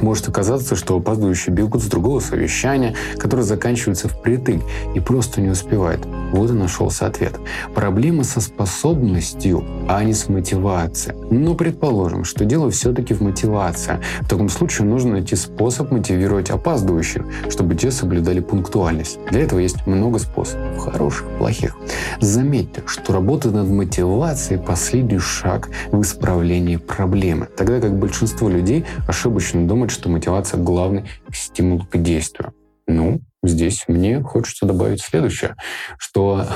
Может 0.02 0.30
оказаться, 0.30 0.76
что 0.76 0.98
опаздывающие 0.98 1.54
бегут 1.54 1.82
с 1.82 1.88
другого 1.88 2.20
совещания, 2.20 2.96
которое 3.18 3.44
заканчивается 3.44 4.08
впритык 4.08 4.62
и 4.96 5.00
просто 5.00 5.42
не 5.42 5.50
успевает. 5.50 6.06
Вот 6.32 6.50
и 6.50 6.54
нашелся 6.54 7.08
ответ. 7.08 7.40
Проблема 7.74 8.24
со 8.24 8.42
способностью, 8.42 9.64
а 9.88 10.04
не 10.04 10.14
с 10.14 10.30
мотивацией. 10.30 11.18
Но 11.30 11.56
предположим, 11.56 12.24
что 12.24 12.46
дело 12.46 12.70
все-таки 12.70 13.14
в 13.14 13.22
мотивации. 13.22 14.00
В 14.22 14.30
таком 14.30 14.50
случае 14.50 14.88
нужно 14.88 15.14
найти 15.14 15.36
способ 15.36 15.92
мотивировать 15.92 16.50
опаздывающих, 16.50 17.26
чтобы 17.50 17.76
те 17.76 17.92
соблюдали 17.92 18.40
пунктуальность. 18.40 19.20
Для 19.30 19.42
этого 19.42 19.60
есть 19.60 19.86
много 19.88 20.20
способов, 20.20 20.78
хороших, 20.78 21.28
плохих. 21.38 21.76
Заметьте, 22.20 22.84
что 22.86 23.14
работа 23.14 23.52
над 23.52 23.68
мотивацией– 23.70 24.62
последний 24.66 25.20
шаг 25.20 25.70
в 25.92 26.02
исправлении 26.02 26.78
проблемы, 26.78 27.48
тогда 27.58 27.80
как 27.80 27.98
большинство 27.98 28.50
людей 28.50 28.86
ошибочно 29.08 29.68
думают, 29.68 29.92
что 29.92 30.10
мотивация— 30.10 30.62
главный 30.64 31.06
стимул 31.32 31.86
к 31.86 31.98
действию. 31.98 32.54
Ну, 32.88 33.22
здесь 33.44 33.86
мне 33.88 34.22
хочется 34.22 34.66
добавить 34.66 35.02
следующее, 35.02 35.56
что 35.98 36.48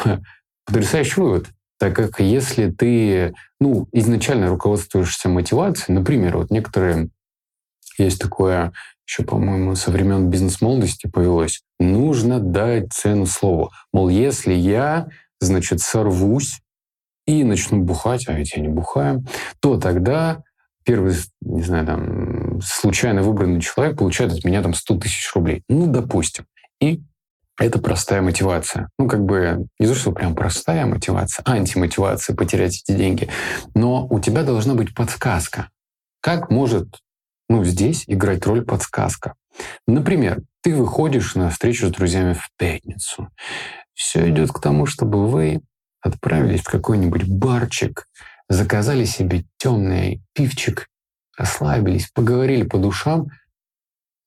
потрясающий 0.66 1.22
вывод, 1.22 1.48
так 1.80 1.96
как 1.96 2.20
если 2.20 2.70
ты 2.72 3.34
ну, 3.60 3.88
изначально 3.92 4.48
руководствуешься 4.48 5.30
мотивацией, 5.30 5.96
например, 5.96 6.38
вот 6.38 6.52
некоторые, 6.52 7.10
есть 7.98 8.20
такое, 8.20 8.72
еще, 9.06 9.24
по-моему, 9.24 9.76
со 9.76 9.92
времен 9.92 10.30
бизнес-молодости 10.30 11.08
повелось, 11.08 11.62
нужно 11.80 12.40
дать 12.40 12.94
цену 12.94 13.26
слову. 13.26 13.72
Мол, 13.92 14.10
если 14.10 14.54
я, 14.54 15.08
значит, 15.42 15.82
сорвусь 15.82 16.62
и 17.28 17.44
начну 17.44 17.82
бухать, 17.82 18.28
а 18.28 18.34
ведь 18.34 18.54
я 18.56 18.62
не 18.62 18.70
бухаю, 18.70 19.26
то 19.60 19.78
тогда 19.78 20.44
первый, 20.86 21.16
не 21.42 21.64
знаю, 21.64 21.86
там, 21.86 22.62
случайно 22.62 23.24
выбранный 23.24 23.62
человек 23.62 23.98
получает 23.98 24.34
от 24.34 24.44
меня 24.44 24.62
там 24.62 24.74
100 24.74 25.00
тысяч 25.00 25.34
рублей. 25.34 25.64
Ну, 25.68 25.88
допустим. 25.88 26.46
И 26.80 27.02
это 27.60 27.80
простая 27.80 28.22
мотивация. 28.22 28.90
Ну, 28.98 29.08
как 29.08 29.24
бы, 29.24 29.68
не 29.80 29.88
то, 29.88 29.94
что 29.94 30.12
прям 30.12 30.36
простая 30.36 30.86
мотивация, 30.86 31.44
а 31.46 31.54
антимотивация 31.54 32.36
потерять 32.36 32.82
эти 32.84 32.98
деньги. 32.98 33.30
Но 33.76 34.08
у 34.08 34.20
тебя 34.20 34.44
должна 34.44 34.74
быть 34.74 34.96
подсказка. 34.96 35.70
Как 36.22 36.50
может 36.50 37.00
ну, 37.50 37.64
здесь 37.64 38.06
играть 38.08 38.46
роль 38.46 38.66
подсказка? 38.66 39.36
Например, 39.86 40.42
ты 40.62 40.76
выходишь 40.76 41.36
на 41.36 41.50
встречу 41.50 41.88
с 41.88 41.92
друзьями 41.92 42.34
в 42.34 42.50
пятницу. 42.58 43.30
Все 43.94 44.30
идет 44.30 44.52
к 44.52 44.60
тому, 44.60 44.86
чтобы 44.86 45.28
вы 45.28 45.62
отправились 46.02 46.62
в 46.62 46.72
какой-нибудь 46.72 47.28
барчик, 47.28 48.08
заказали 48.50 49.06
себе 49.06 49.46
темный 49.58 50.24
пивчик, 50.34 50.88
расслабились, 51.38 52.10
поговорили 52.14 52.64
по 52.64 52.78
душам, 52.78 53.28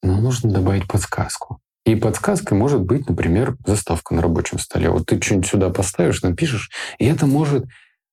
но 0.03 0.21
нужно 0.21 0.50
добавить 0.50 0.87
подсказку. 0.87 1.61
И 1.87 1.95
подсказкой 1.95 2.59
может 2.59 2.83
быть, 2.83 3.09
например, 3.09 3.57
заставка 3.64 4.12
на 4.12 4.21
рабочем 4.21 4.59
столе. 4.59 4.90
Вот 4.90 5.07
ты 5.07 5.23
что-нибудь 5.23 5.47
сюда 5.47 5.71
поставишь, 5.71 6.21
напишешь, 6.21 6.71
и 6.99 7.07
это 7.07 7.26
может 7.26 7.64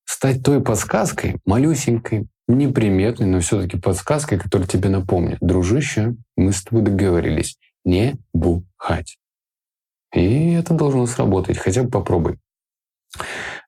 стать 0.06 0.44
той 0.44 0.62
подсказкой, 0.62 1.38
малюсенькой, 1.44 2.27
неприметной, 2.48 3.25
но 3.25 3.39
все-таки 3.39 3.80
подсказкой, 3.80 4.38
которая 4.38 4.68
тебе 4.68 4.89
напомнит. 4.89 5.39
Дружище, 5.42 6.15
мы 6.38 6.53
с 6.53 6.63
тобой 6.63 6.84
договорились 6.84 7.58
не 7.84 8.15
бухать. 8.32 9.18
И 10.13 10.51
это 10.51 10.75
должно 10.75 11.08
сработать, 11.08 11.58
хотя 11.58 11.82
бы 11.82 11.89
попробуй. 11.89 12.38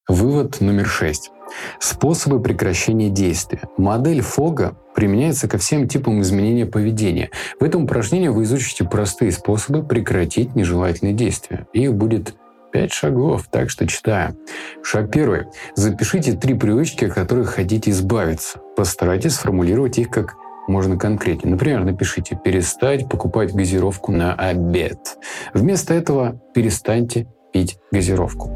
Вывод 0.08 0.62
номер 0.62 0.86
шесть. 0.86 1.32
Способы 1.80 2.40
прекращения 2.40 3.10
действия. 3.10 3.62
Модель 3.76 4.22
Фога 4.22 4.78
применяется 4.94 5.48
ко 5.48 5.58
всем 5.58 5.88
типам 5.88 6.22
изменения 6.22 6.68
поведения. 6.68 7.32
В 7.60 7.64
этом 7.64 7.86
упражнении 7.86 8.28
вы 8.28 8.44
изучите 8.44 8.84
простые 8.84 9.32
способы 9.32 9.82
прекратить 9.82 10.56
нежелательные 10.56 11.16
действия. 11.16 11.66
Их 11.74 11.96
будет 11.96 12.36
пять 12.72 12.94
шагов, 12.94 13.48
так 13.50 13.72
что 13.72 13.88
читаем. 13.88 14.38
Шаг 14.84 15.12
первый. 15.12 15.46
Запишите 15.76 16.34
три 16.34 16.54
привычки, 16.54 17.06
от 17.06 17.14
которых 17.14 17.50
хотите 17.50 17.90
избавиться. 17.90 18.60
Постарайтесь 18.76 19.34
сформулировать 19.34 19.98
их 19.98 20.12
как 20.12 20.36
можно 20.68 21.00
конкретнее. 21.00 21.52
Например, 21.52 21.84
напишите 21.84 22.40
«перестать 22.44 23.10
покупать 23.10 23.56
газировку 23.56 24.12
на 24.12 24.36
обед». 24.36 25.18
Вместо 25.56 25.96
этого 25.96 26.40
перестаньте 26.54 27.28
пить 27.52 27.80
газировку. 27.92 28.52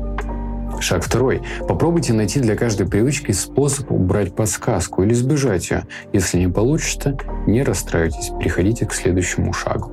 Шаг 0.80 1.04
второй. 1.04 1.42
Попробуйте 1.68 2.14
найти 2.14 2.40
для 2.40 2.56
каждой 2.56 2.88
привычки 2.88 3.32
способ 3.32 3.92
убрать 3.92 4.34
подсказку 4.34 5.04
или 5.04 5.14
сбежать 5.14 5.70
ее. 5.70 5.84
Если 6.14 6.40
не 6.40 6.48
получится, 6.48 7.18
не 7.48 7.64
расстраивайтесь, 7.64 8.32
переходите 8.40 8.86
к 8.86 8.94
следующему 8.94 9.52
шагу. 9.54 9.92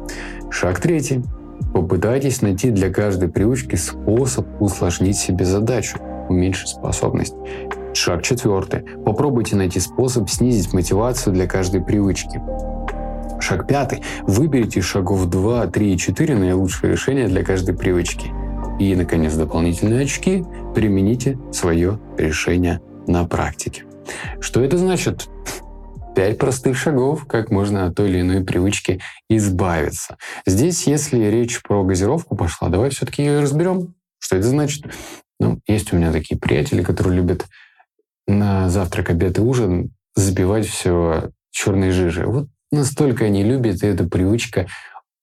Шаг 0.50 0.80
третий. 0.80 1.22
Попытайтесь 1.74 2.40
найти 2.42 2.70
для 2.70 2.90
каждой 2.90 3.28
привычки 3.28 3.74
способ 3.76 4.46
усложнить 4.60 5.16
себе 5.16 5.44
задачу, 5.44 5.98
уменьшить 6.28 6.68
способность. 6.68 7.34
Шаг 7.92 8.22
четвертый. 8.22 8.82
Попробуйте 9.04 9.56
найти 9.56 9.80
способ 9.80 10.30
снизить 10.30 10.72
мотивацию 10.72 11.34
для 11.34 11.46
каждой 11.46 11.82
привычки. 11.82 12.40
Шаг 13.40 13.66
пятый. 13.66 14.02
Выберите 14.22 14.80
шагов 14.80 15.26
2, 15.26 15.66
3 15.66 15.94
и 15.94 15.98
4 15.98 16.36
наилучшее 16.36 16.92
решение 16.92 17.26
для 17.28 17.44
каждой 17.44 17.74
привычки. 17.74 18.30
И, 18.78 18.94
наконец, 18.94 19.34
дополнительные 19.34 20.04
очки 20.04 20.44
примените 20.74 21.38
свое 21.52 21.98
решение 22.18 22.80
на 23.06 23.24
практике. 23.24 23.84
Что 24.40 24.60
это 24.60 24.76
значит? 24.76 25.28
Пять 26.14 26.38
простых 26.38 26.76
шагов, 26.76 27.26
как 27.26 27.50
можно 27.50 27.86
от 27.86 27.96
той 27.96 28.08
или 28.10 28.20
иной 28.20 28.44
привычки 28.44 29.00
избавиться. 29.28 30.16
Здесь, 30.46 30.86
если 30.86 31.24
речь 31.24 31.62
про 31.62 31.84
газировку 31.84 32.36
пошла, 32.36 32.68
давай 32.68 32.90
все-таки 32.90 33.22
ее 33.22 33.40
разберем. 33.40 33.94
Что 34.18 34.36
это 34.36 34.48
значит? 34.48 34.84
Ну, 35.38 35.60
есть 35.66 35.92
у 35.92 35.96
меня 35.96 36.12
такие 36.12 36.38
приятели, 36.38 36.82
которые 36.82 37.16
любят 37.16 37.46
на 38.26 38.68
завтрак, 38.70 39.10
обед 39.10 39.38
и 39.38 39.42
ужин 39.42 39.90
забивать 40.14 40.66
все 40.66 41.30
черной 41.50 41.90
жижей. 41.90 42.24
Вот 42.24 42.48
настолько 42.70 43.26
они 43.26 43.42
любят, 43.44 43.82
и 43.82 43.86
эта 43.86 44.04
привычка 44.04 44.66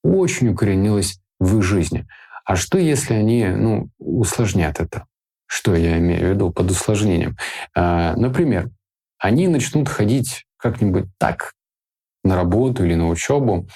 очень 0.03 0.49
укоренилась 0.49 1.19
в 1.39 1.57
их 1.57 1.63
жизни. 1.63 2.05
А 2.45 2.55
что, 2.55 2.77
если 2.77 3.13
они 3.13 3.45
ну, 3.45 3.89
усложнят 3.97 4.79
это? 4.79 5.05
Что 5.45 5.75
я 5.75 5.97
имею 5.97 6.27
в 6.27 6.29
виду 6.31 6.51
под 6.51 6.71
усложнением? 6.71 7.37
А, 7.75 8.15
например, 8.15 8.69
они 9.17 9.47
начнут 9.47 9.87
ходить 9.87 10.45
как-нибудь 10.57 11.05
так 11.17 11.53
на 12.23 12.35
работу 12.35 12.85
или 12.85 12.95
на 12.95 13.09
учебу, 13.09 13.67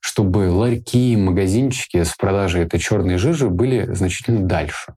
чтобы 0.00 0.50
ларьки, 0.50 1.16
магазинчики 1.16 2.02
с 2.02 2.14
продажей 2.14 2.62
этой 2.62 2.78
черной 2.78 3.16
жижи 3.16 3.48
были 3.48 3.92
значительно 3.92 4.46
дальше, 4.46 4.94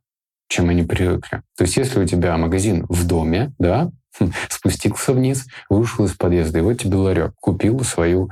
чем 0.47 0.69
они 0.69 0.83
привыкли. 0.83 1.41
То 1.57 1.63
есть 1.63 1.77
если 1.77 1.99
у 1.99 2.05
тебя 2.05 2.37
магазин 2.37 2.85
в 2.89 3.07
доме, 3.07 3.53
да, 3.57 3.91
спустился 4.49 5.13
вниз, 5.13 5.47
вышел 5.69 6.05
из 6.05 6.13
подъезда, 6.13 6.59
и 6.59 6.61
вот 6.61 6.73
тебе 6.73 6.97
ларек, 6.97 7.33
купил 7.39 7.83
свою 7.83 8.29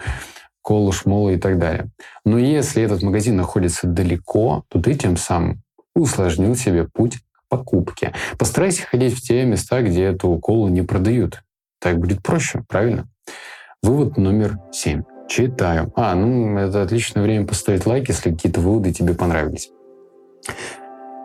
колу, 0.67 0.91
шмолу 0.91 1.29
и 1.29 1.37
так 1.37 1.59
далее. 1.59 1.87
Но 2.25 2.37
если 2.37 2.83
этот 2.83 3.01
магазин 3.01 3.37
находится 3.37 3.87
далеко, 3.87 4.65
то 4.67 4.81
ты 4.81 4.95
тем 4.95 5.15
самым 5.15 5.61
усложнил 5.95 6.55
себе 6.57 6.85
путь 6.93 7.19
к 7.19 7.47
покупке. 7.47 8.13
Постарайся 8.37 8.85
ходить 8.85 9.13
в 9.13 9.21
те 9.21 9.45
места, 9.45 9.81
где 9.81 10.03
эту 10.03 10.37
колу 10.39 10.67
не 10.67 10.81
продают. 10.81 11.41
Так 11.79 11.99
будет 11.99 12.21
проще, 12.21 12.65
правильно? 12.67 13.07
Вывод 13.81 14.17
номер 14.17 14.59
семь. 14.73 15.03
Читаю. 15.29 15.93
А, 15.95 16.13
ну, 16.15 16.57
это 16.57 16.81
отличное 16.81 17.23
время 17.23 17.47
поставить 17.47 17.85
лайк, 17.85 18.09
если 18.09 18.33
какие-то 18.33 18.59
выводы 18.59 18.91
тебе 18.91 19.13
понравились. 19.13 19.71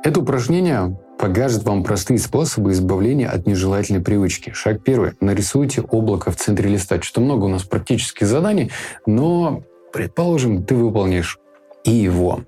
Это 0.05 0.21
упражнение 0.21 0.97
покажет 1.23 1.63
вам 1.63 1.85
простые 1.85 2.19
способы 2.19 2.73
избавления 2.73 3.29
от 3.29 3.47
нежелательной 3.47 4.01
привычки. 4.01 4.51
Шаг 4.51 4.83
первый. 4.83 5.13
Нарисуйте 5.21 5.81
облако 5.81 6.33
в 6.33 6.37
центре 6.37 6.69
листа. 6.69 7.01
Что-то 7.01 7.21
много 7.21 7.45
у 7.45 7.49
нас 7.49 7.63
практических 7.63 8.27
заданий, 8.27 8.73
но, 9.07 9.63
предположим, 9.93 10.65
ты 10.65 10.75
выполнишь 10.75 11.39
и 11.85 11.93
его. 11.93 12.41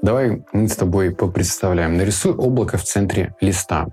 Давай 0.00 0.42
мы 0.54 0.66
с 0.66 0.76
тобой 0.76 1.10
попредставляем. 1.14 1.98
Нарисуй 1.98 2.32
облако 2.32 2.78
в 2.78 2.84
центре 2.84 3.34
листа. 3.42 3.88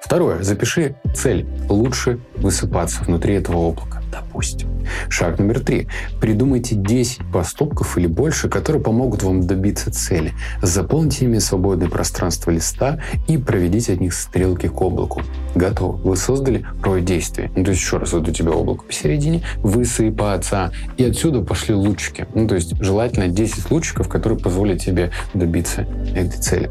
Второе. 0.00 0.42
Запиши 0.42 0.94
цель. 1.14 1.46
Лучше 1.68 2.20
высыпаться 2.36 3.02
внутри 3.04 3.34
этого 3.34 3.58
облака. 3.58 4.02
Допустим. 4.12 4.68
Шаг 5.08 5.38
номер 5.38 5.60
три. 5.60 5.88
Придумайте 6.20 6.74
10 6.76 7.32
поступков 7.32 7.98
или 7.98 8.06
больше, 8.06 8.48
которые 8.48 8.82
помогут 8.82 9.22
вам 9.22 9.46
добиться 9.46 9.90
цели. 9.90 10.32
Заполните 10.62 11.24
ими 11.24 11.38
свободное 11.38 11.88
пространство 11.88 12.50
листа 12.50 13.00
и 13.26 13.36
проведите 13.36 13.94
от 13.94 14.00
них 14.00 14.14
стрелки 14.14 14.68
к 14.68 14.80
облаку. 14.80 15.22
Готово. 15.54 15.96
Вы 15.96 16.16
создали 16.16 16.64
рой 16.82 17.02
действий. 17.02 17.50
Ну, 17.56 17.64
то 17.64 17.70
есть, 17.70 17.82
еще 17.82 17.98
раз, 17.98 18.12
вот 18.12 18.28
у 18.28 18.32
тебя 18.32 18.52
облако 18.52 18.84
посередине, 18.84 19.42
высыпаться, 19.58 20.72
и 20.96 21.04
отсюда 21.04 21.40
пошли 21.40 21.74
лучики. 21.74 22.26
Ну, 22.34 22.46
то 22.46 22.54
есть, 22.54 22.80
желательно 22.80 23.28
10 23.28 23.70
лучиков, 23.70 24.08
которые 24.08 24.38
позволят 24.38 24.80
тебе 24.80 25.10
добиться 25.34 25.82
этой 26.14 26.40
цели. 26.40 26.70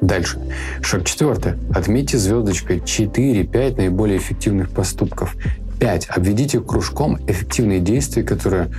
Дальше. 0.00 0.40
Шаг 0.80 1.04
четвертый. 1.04 1.54
Отметьте 1.74 2.18
звездочкой 2.18 2.78
4-5 2.78 3.76
наиболее 3.76 4.18
эффективных 4.18 4.70
поступков. 4.70 5.34
5. 5.80 6.08
Обведите 6.10 6.60
кружком 6.60 7.18
эффективные 7.26 7.80
действия, 7.80 8.22
которые 8.22 8.70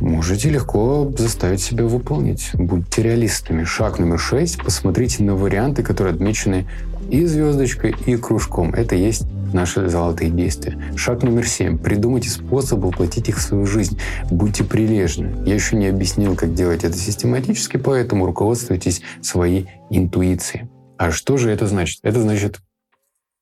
можете 0.00 0.48
легко 0.48 1.12
заставить 1.16 1.60
себя 1.60 1.84
выполнить. 1.84 2.50
Будьте 2.54 3.02
реалистами. 3.02 3.64
Шаг 3.64 3.98
номер 3.98 4.18
6. 4.18 4.62
Посмотрите 4.62 5.22
на 5.22 5.34
варианты, 5.34 5.82
которые 5.82 6.14
отмечены 6.14 6.66
и 7.10 7.26
звездочкой, 7.26 7.94
и 8.06 8.16
кружком. 8.16 8.72
Это 8.74 8.94
есть 8.94 9.26
наши 9.52 9.88
золотые 9.88 10.30
действия. 10.30 10.80
Шаг 10.96 11.22
номер 11.22 11.48
семь. 11.48 11.78
Придумайте 11.78 12.30
способ 12.30 12.80
воплотить 12.80 13.28
их 13.28 13.38
в 13.38 13.42
свою 13.42 13.66
жизнь. 13.66 13.98
Будьте 14.30 14.64
прилежны. 14.64 15.44
Я 15.44 15.54
еще 15.54 15.76
не 15.76 15.88
объяснил, 15.88 16.36
как 16.36 16.54
делать 16.54 16.84
это 16.84 16.96
систематически, 16.96 17.76
поэтому 17.76 18.26
руководствуйтесь 18.26 19.02
своей 19.22 19.68
интуицией. 19.90 20.68
А 20.98 21.10
что 21.10 21.36
же 21.36 21.50
это 21.50 21.66
значит? 21.66 22.00
Это 22.02 22.20
значит, 22.20 22.60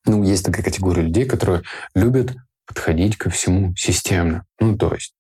ну, 0.07 0.23
есть 0.23 0.45
такая 0.45 0.63
категория 0.63 1.03
людей, 1.03 1.25
которые 1.25 1.63
любят 1.95 2.37
подходить 2.67 3.17
ко 3.17 3.31
всему 3.31 3.75
системно. 3.77 4.45
Ну, 4.61 4.77
то 4.77 4.95
есть 4.95 5.13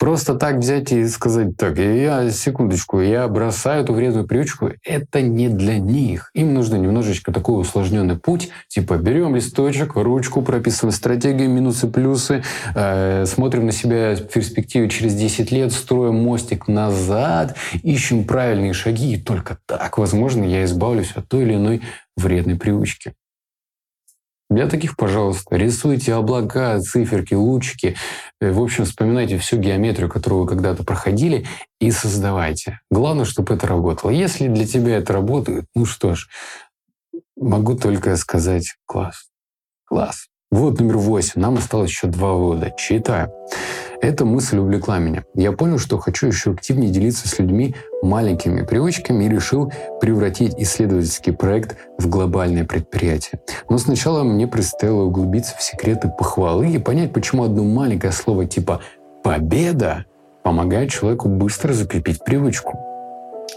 Просто 0.00 0.34
так 0.34 0.56
взять 0.56 0.92
и 0.92 1.06
сказать, 1.08 1.58
так, 1.58 1.78
я, 1.78 2.30
секундочку, 2.30 3.00
я 3.00 3.28
бросаю 3.28 3.84
эту 3.84 3.92
вредную 3.92 4.26
привычку, 4.26 4.70
это 4.82 5.20
не 5.20 5.50
для 5.50 5.78
них. 5.78 6.30
Им 6.32 6.54
нужно 6.54 6.76
немножечко 6.76 7.32
такой 7.32 7.60
усложненный 7.60 8.16
путь, 8.16 8.48
типа 8.68 8.96
берем 8.96 9.36
листочек, 9.36 9.96
ручку, 9.96 10.40
прописываем 10.40 10.94
стратегию, 10.94 11.50
минусы, 11.50 11.86
плюсы, 11.86 12.42
э, 12.74 13.26
смотрим 13.26 13.66
на 13.66 13.72
себя 13.72 14.16
в 14.16 14.22
перспективе 14.22 14.88
через 14.88 15.14
10 15.14 15.52
лет, 15.52 15.70
строим 15.70 16.14
мостик 16.14 16.66
назад, 16.66 17.56
ищем 17.82 18.24
правильные 18.24 18.72
шаги, 18.72 19.12
и 19.12 19.20
только 19.20 19.58
так, 19.66 19.98
возможно, 19.98 20.44
я 20.44 20.64
избавлюсь 20.64 21.12
от 21.14 21.28
той 21.28 21.42
или 21.42 21.56
иной 21.56 21.82
вредной 22.16 22.56
привычки. 22.56 23.12
Для 24.50 24.66
таких, 24.66 24.96
пожалуйста, 24.96 25.56
рисуйте 25.56 26.12
облака, 26.14 26.80
циферки, 26.80 27.34
лучики. 27.34 27.96
Э, 28.40 28.50
в 28.50 28.60
общем, 28.60 28.84
вспоминайте 28.84 29.38
всю 29.38 29.58
геометрию, 29.58 30.10
которую 30.10 30.42
вы 30.42 30.48
когда-то 30.48 30.82
проходили, 30.82 31.46
и 31.78 31.92
создавайте. 31.92 32.80
Главное, 32.90 33.24
чтобы 33.24 33.54
это 33.54 33.68
работало. 33.68 34.10
Если 34.10 34.48
для 34.48 34.66
тебя 34.66 34.96
это 34.96 35.12
работает, 35.12 35.66
ну 35.76 35.86
что 35.86 36.16
ж, 36.16 36.28
могу 37.36 37.76
только 37.76 38.16
сказать 38.16 38.74
класс. 38.86 39.30
Класс. 39.84 40.26
Вот 40.50 40.80
номер 40.80 40.98
восемь. 40.98 41.40
Нам 41.40 41.58
осталось 41.58 41.90
еще 41.90 42.08
два 42.08 42.32
вывода. 42.32 42.72
Читаю. 42.76 43.32
Эта 44.02 44.24
мысль 44.24 44.58
увлекла 44.58 44.98
меня. 44.98 45.22
Я 45.34 45.52
понял, 45.52 45.78
что 45.78 45.96
хочу 45.98 46.26
еще 46.26 46.50
активнее 46.50 46.90
делиться 46.90 47.28
с 47.28 47.38
людьми 47.38 47.76
маленькими 48.02 48.62
привычками 48.62 49.24
и 49.24 49.28
решил 49.28 49.72
превратить 50.00 50.54
исследовательский 50.58 51.32
проект 51.32 51.76
в 51.98 52.08
глобальное 52.08 52.64
предприятие. 52.64 53.40
Но 53.68 53.78
сначала 53.78 54.24
мне 54.24 54.48
предстояло 54.48 55.02
углубиться 55.02 55.56
в 55.56 55.62
секреты 55.62 56.08
похвалы 56.08 56.68
и 56.68 56.78
понять, 56.78 57.12
почему 57.12 57.44
одно 57.44 57.62
маленькое 57.62 58.12
слово 58.12 58.46
типа 58.46 58.80
«победа» 59.22 60.04
помогает 60.42 60.90
человеку 60.90 61.28
быстро 61.28 61.72
закрепить 61.72 62.24
привычку. 62.24 62.89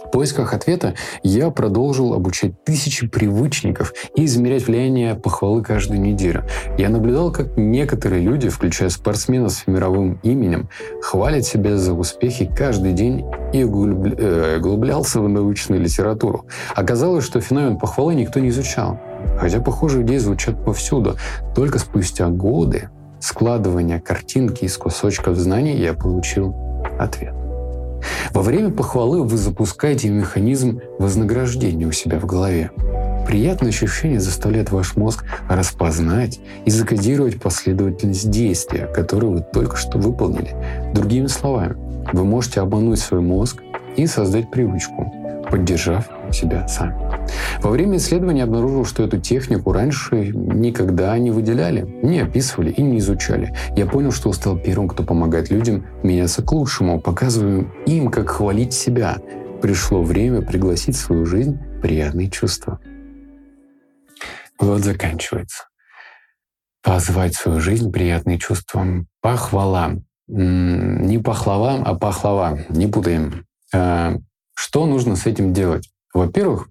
В 0.05 0.11
поисках 0.11 0.53
ответа 0.53 0.95
я 1.23 1.49
продолжил 1.49 2.13
обучать 2.13 2.63
тысячи 2.63 3.07
привычников 3.07 3.93
и 4.15 4.25
измерять 4.25 4.67
влияние 4.67 5.15
похвалы 5.15 5.63
каждую 5.63 6.01
неделю. 6.01 6.43
Я 6.77 6.89
наблюдал, 6.89 7.31
как 7.31 7.57
некоторые 7.57 8.21
люди, 8.21 8.49
включая 8.49 8.89
спортсменов 8.89 9.51
с 9.51 9.67
мировым 9.67 10.19
именем, 10.23 10.69
хвалят 11.01 11.45
себя 11.45 11.77
за 11.77 11.93
успехи 11.93 12.49
каждый 12.55 12.93
день 12.93 13.25
и 13.53 13.61
э, 13.61 14.57
углублялся 14.57 15.21
в 15.21 15.29
научную 15.29 15.81
литературу. 15.81 16.45
Оказалось, 16.75 17.25
что 17.25 17.41
феномен 17.41 17.77
похвалы 17.77 18.15
никто 18.15 18.39
не 18.39 18.49
изучал. 18.49 18.99
Хотя 19.39 19.59
похожие 19.59 20.05
идеи 20.05 20.17
звучат 20.17 20.63
повсюду. 20.63 21.17
Только 21.55 21.79
спустя 21.79 22.27
годы 22.29 22.89
складывания 23.19 23.99
картинки 23.99 24.65
из 24.65 24.77
кусочков 24.77 25.37
знаний 25.37 25.77
я 25.77 25.93
получил 25.93 26.53
ответ. 26.99 27.42
Во 28.33 28.41
время 28.41 28.71
похвалы 28.71 29.21
вы 29.23 29.37
запускаете 29.37 30.09
механизм 30.09 30.81
вознаграждения 30.97 31.85
у 31.85 31.91
себя 31.91 32.19
в 32.19 32.25
голове. 32.25 32.71
Приятное 33.27 33.69
ощущение 33.69 34.19
заставляет 34.19 34.71
ваш 34.71 34.95
мозг 34.95 35.23
распознать 35.47 36.39
и 36.65 36.71
закодировать 36.71 37.39
последовательность 37.39 38.31
действия, 38.31 38.87
которую 38.87 39.33
вы 39.33 39.45
только 39.53 39.77
что 39.77 39.99
выполнили. 39.99 40.55
Другими 40.95 41.27
словами, 41.27 41.75
вы 42.11 42.25
можете 42.25 42.61
обмануть 42.61 42.99
свой 42.99 43.21
мозг 43.21 43.61
и 43.97 44.07
создать 44.07 44.49
привычку, 44.49 45.13
поддержав 45.51 46.09
себя 46.31 46.67
сами. 46.67 47.02
Во 47.61 47.69
время 47.69 47.97
исследования 47.97 48.43
обнаружил, 48.43 48.85
что 48.85 49.03
эту 49.03 49.19
технику 49.19 49.71
раньше 49.71 50.31
никогда 50.33 51.17
не 51.17 51.31
выделяли, 51.31 51.99
не 52.03 52.19
описывали 52.19 52.71
и 52.71 52.81
не 52.81 52.97
изучали. 52.97 53.55
Я 53.75 53.85
понял, 53.85 54.11
что 54.11 54.33
стал 54.33 54.57
первым, 54.57 54.89
кто 54.89 55.03
помогает 55.03 55.49
людям 55.49 55.85
меняться 56.03 56.43
к 56.43 56.51
лучшему, 56.51 56.99
показывая 56.99 57.65
им, 57.85 58.11
как 58.11 58.29
хвалить 58.29 58.73
себя. 58.73 59.17
Пришло 59.61 60.03
время 60.03 60.41
пригласить 60.41 60.95
в 60.95 60.99
свою 60.99 61.25
жизнь 61.25 61.57
приятные 61.81 62.29
чувства. 62.29 62.79
Вот 64.59 64.81
заканчивается. 64.81 65.65
Позвать 66.81 67.35
в 67.35 67.39
свою 67.39 67.61
жизнь 67.61 67.91
приятные 67.91 68.39
чувства. 68.39 68.85
Похвала. 69.21 69.93
Не 70.27 71.17
пахлава, 71.17 71.81
а 71.83 71.95
пахлава. 71.95 72.59
Не 72.69 72.87
путаем. 72.87 73.45
А, 73.73 74.17
что 74.53 74.85
нужно 74.85 75.15
с 75.15 75.25
этим 75.25 75.53
делать? 75.53 75.89
Во-первых, 76.13 76.69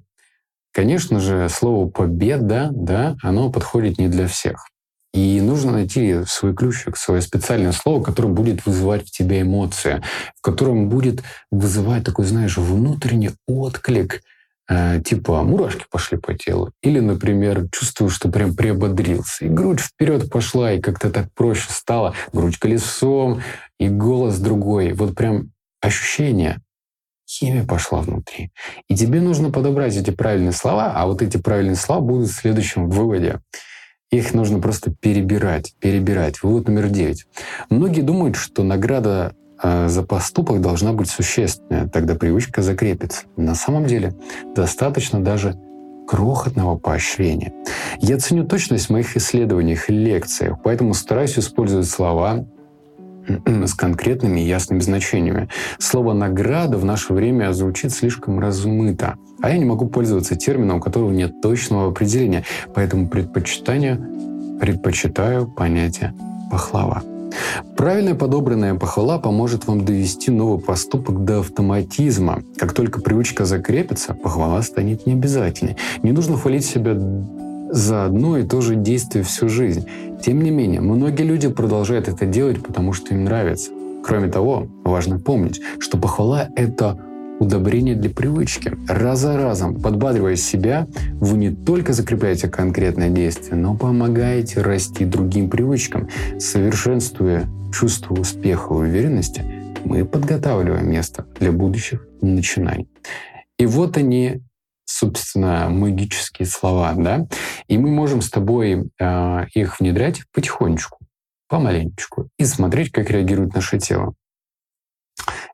конечно 0.73 1.21
же, 1.21 1.49
слово 1.49 1.89
«победа», 1.89 2.71
да, 2.73 3.17
оно 3.23 3.51
подходит 3.51 3.99
не 3.99 4.09
для 4.09 4.27
всех. 4.27 4.67
И 5.15 5.43
нужно 5.43 5.73
найти 5.73 6.25
свой 6.27 6.55
ключик, 6.55 6.97
свое 6.97 7.21
специальное 7.21 7.73
слово, 7.73 8.03
которое 8.03 8.29
будет 8.29 8.65
вызывать 8.65 9.07
в 9.07 9.11
тебе 9.11 9.43
эмоции, 9.43 10.03
в 10.37 10.41
котором 10.41 10.89
будет 10.89 11.23
вызывать 11.51 12.05
такой, 12.05 12.25
знаешь, 12.25 12.57
внутренний 12.57 13.33
отклик, 13.47 14.23
э, 14.71 15.03
типа 15.05 15.43
мурашки 15.43 15.85
пошли 15.91 16.17
по 16.17 16.33
телу. 16.33 16.73
Или, 16.83 17.01
например, 17.01 17.69
чувствую, 17.71 18.09
что 18.09 18.31
прям 18.31 18.55
приободрился. 18.55 19.45
И 19.45 19.49
грудь 19.51 19.81
вперед 19.81 20.31
пошла, 20.31 20.73
и 20.73 20.81
как-то 20.81 21.11
так 21.11 21.27
проще 21.35 21.67
стало. 21.69 22.15
Грудь 22.33 22.59
колесом, 22.59 23.43
и 23.79 23.91
голос 23.91 24.39
другой. 24.39 24.93
Вот 24.95 25.15
прям 25.15 25.51
ощущение 25.83 26.59
химия 27.33 27.65
пошла 27.65 28.01
внутри. 28.01 28.51
И 28.89 28.95
тебе 28.95 29.21
нужно 29.21 29.51
подобрать 29.51 29.97
эти 29.97 30.11
правильные 30.11 30.53
слова, 30.53 30.93
а 30.95 31.07
вот 31.07 31.23
эти 31.23 31.39
правильные 31.39 31.77
слова 31.77 32.01
будут 32.01 32.29
в 32.29 32.35
следующем 32.35 32.91
выводе. 32.91 33.41
Их 34.11 34.35
нужно 34.35 34.61
просто 34.61 34.95
перебирать, 35.01 35.75
перебирать. 35.81 36.43
Вывод 36.43 36.69
номер 36.69 36.89
девять. 36.89 37.27
Многие 37.71 38.03
думают, 38.03 38.37
что 38.37 38.63
награда 38.63 39.35
э, 39.63 39.89
за 39.89 40.03
поступок 40.03 40.61
должна 40.61 40.93
быть 40.93 41.09
существенная, 41.09 41.89
тогда 41.89 42.15
привычка 42.15 42.61
закрепится. 42.61 43.23
На 43.37 43.55
самом 43.55 43.87
деле 43.87 44.15
достаточно 44.55 45.23
даже 45.23 45.59
крохотного 46.07 46.77
поощрения. 46.77 47.55
Я 48.01 48.19
ценю 48.19 48.47
точность 48.47 48.87
в 48.87 48.91
моих 48.91 49.17
исследованиях 49.17 49.89
и 49.89 49.95
лекциях, 49.95 50.59
поэтому 50.63 50.93
стараюсь 50.93 51.39
использовать 51.39 51.89
слова, 51.89 52.45
с 53.47 53.75
конкретными 53.75 54.41
и 54.41 54.47
ясными 54.47 54.81
значениями. 54.81 55.49
Слово 55.79 56.13
«награда» 56.13 56.77
в 56.77 56.85
наше 56.85 57.13
время 57.13 57.53
звучит 57.53 57.93
слишком 57.93 58.41
размыто, 58.41 59.17
а 59.41 59.51
я 59.51 59.59
не 59.59 59.65
могу 59.65 59.87
пользоваться 59.87 60.37
термином, 60.37 60.79
у 60.79 60.81
которого 60.81 61.11
нет 61.11 61.41
точного 61.41 61.89
определения, 61.89 62.45
поэтому 62.75 63.09
предпочитание 63.09 64.01
предпочитаю 64.61 65.49
понятие 65.49 66.15
«пахлава». 66.51 67.03
Правильно 67.77 68.15
подобранная 68.15 68.75
похвала 68.75 69.19
поможет 69.19 69.67
вам 69.67 69.85
довести 69.85 70.31
новый 70.31 70.61
поступок 70.61 71.25
до 71.25 71.41
автоматизма. 71.41 72.43
Как 72.57 72.75
только 72.75 73.01
привычка 73.01 73.45
закрепится, 73.45 74.15
похвала 74.15 74.63
станет 74.63 75.07
необязательной. 75.07 75.77
Не 76.03 76.13
нужно 76.13 76.37
хвалить 76.37 76.65
себя 76.65 76.95
за 77.71 78.05
одно 78.05 78.37
и 78.37 78.47
то 78.47 78.61
же 78.61 78.77
действие 78.77 79.25
всю 79.25 79.49
жизнь. 79.49 79.87
Тем 80.23 80.41
не 80.43 80.51
менее, 80.51 80.81
многие 80.81 81.25
люди 81.25 81.49
продолжают 81.49 82.07
это 82.07 82.27
делать, 82.27 82.63
потому 82.63 82.93
что 82.93 83.13
им 83.13 83.25
нравится. 83.25 83.73
Кроме 84.05 84.29
того, 84.29 84.69
важно 84.85 85.19
помнить, 85.19 85.61
что 85.81 85.99
похвала— 85.99 86.49
это 86.57 86.99
удобрение 87.41 87.97
для 87.97 88.09
привычки. 88.09 88.73
Раз 88.89 89.21
за 89.21 89.37
разом, 89.37 89.81
подбадривая 89.81 90.37
себя, 90.37 90.87
вы 91.15 91.39
не 91.39 91.51
только 91.51 91.93
закрепляете 91.93 92.49
конкретное 92.49 93.11
действие, 93.11 93.57
но 93.57 93.75
помогаете 93.77 94.63
расти 94.63 95.05
другим 95.05 95.51
привычкам. 95.51 96.09
Совершенствуя 96.39 97.49
чувство 97.73 98.15
успеха 98.15 98.75
и 98.75 98.77
уверенности, 98.77 99.43
мы 99.85 100.05
подготавливаем 100.05 100.89
место 100.89 101.27
для 101.41 101.51
будущих 101.51 102.07
начинаний. 102.21 102.89
И 103.59 103.67
вот 103.67 103.97
они, 103.97 104.43
собственно, 104.93 105.69
магические 105.69 106.47
слова, 106.47 106.93
да? 106.95 107.27
И 107.69 107.79
мы 107.79 107.91
можем 107.91 108.21
с 108.21 108.31
тобой 108.31 108.91
э, 108.99 109.47
их 109.55 109.81
внедрять 109.81 110.23
потихонечку, 110.33 110.99
помаленечку, 111.49 112.29
и 112.39 112.45
смотреть, 112.45 112.93
как 112.93 113.11
реагирует 113.11 113.55
наше 113.55 113.79
тело. 113.79 114.15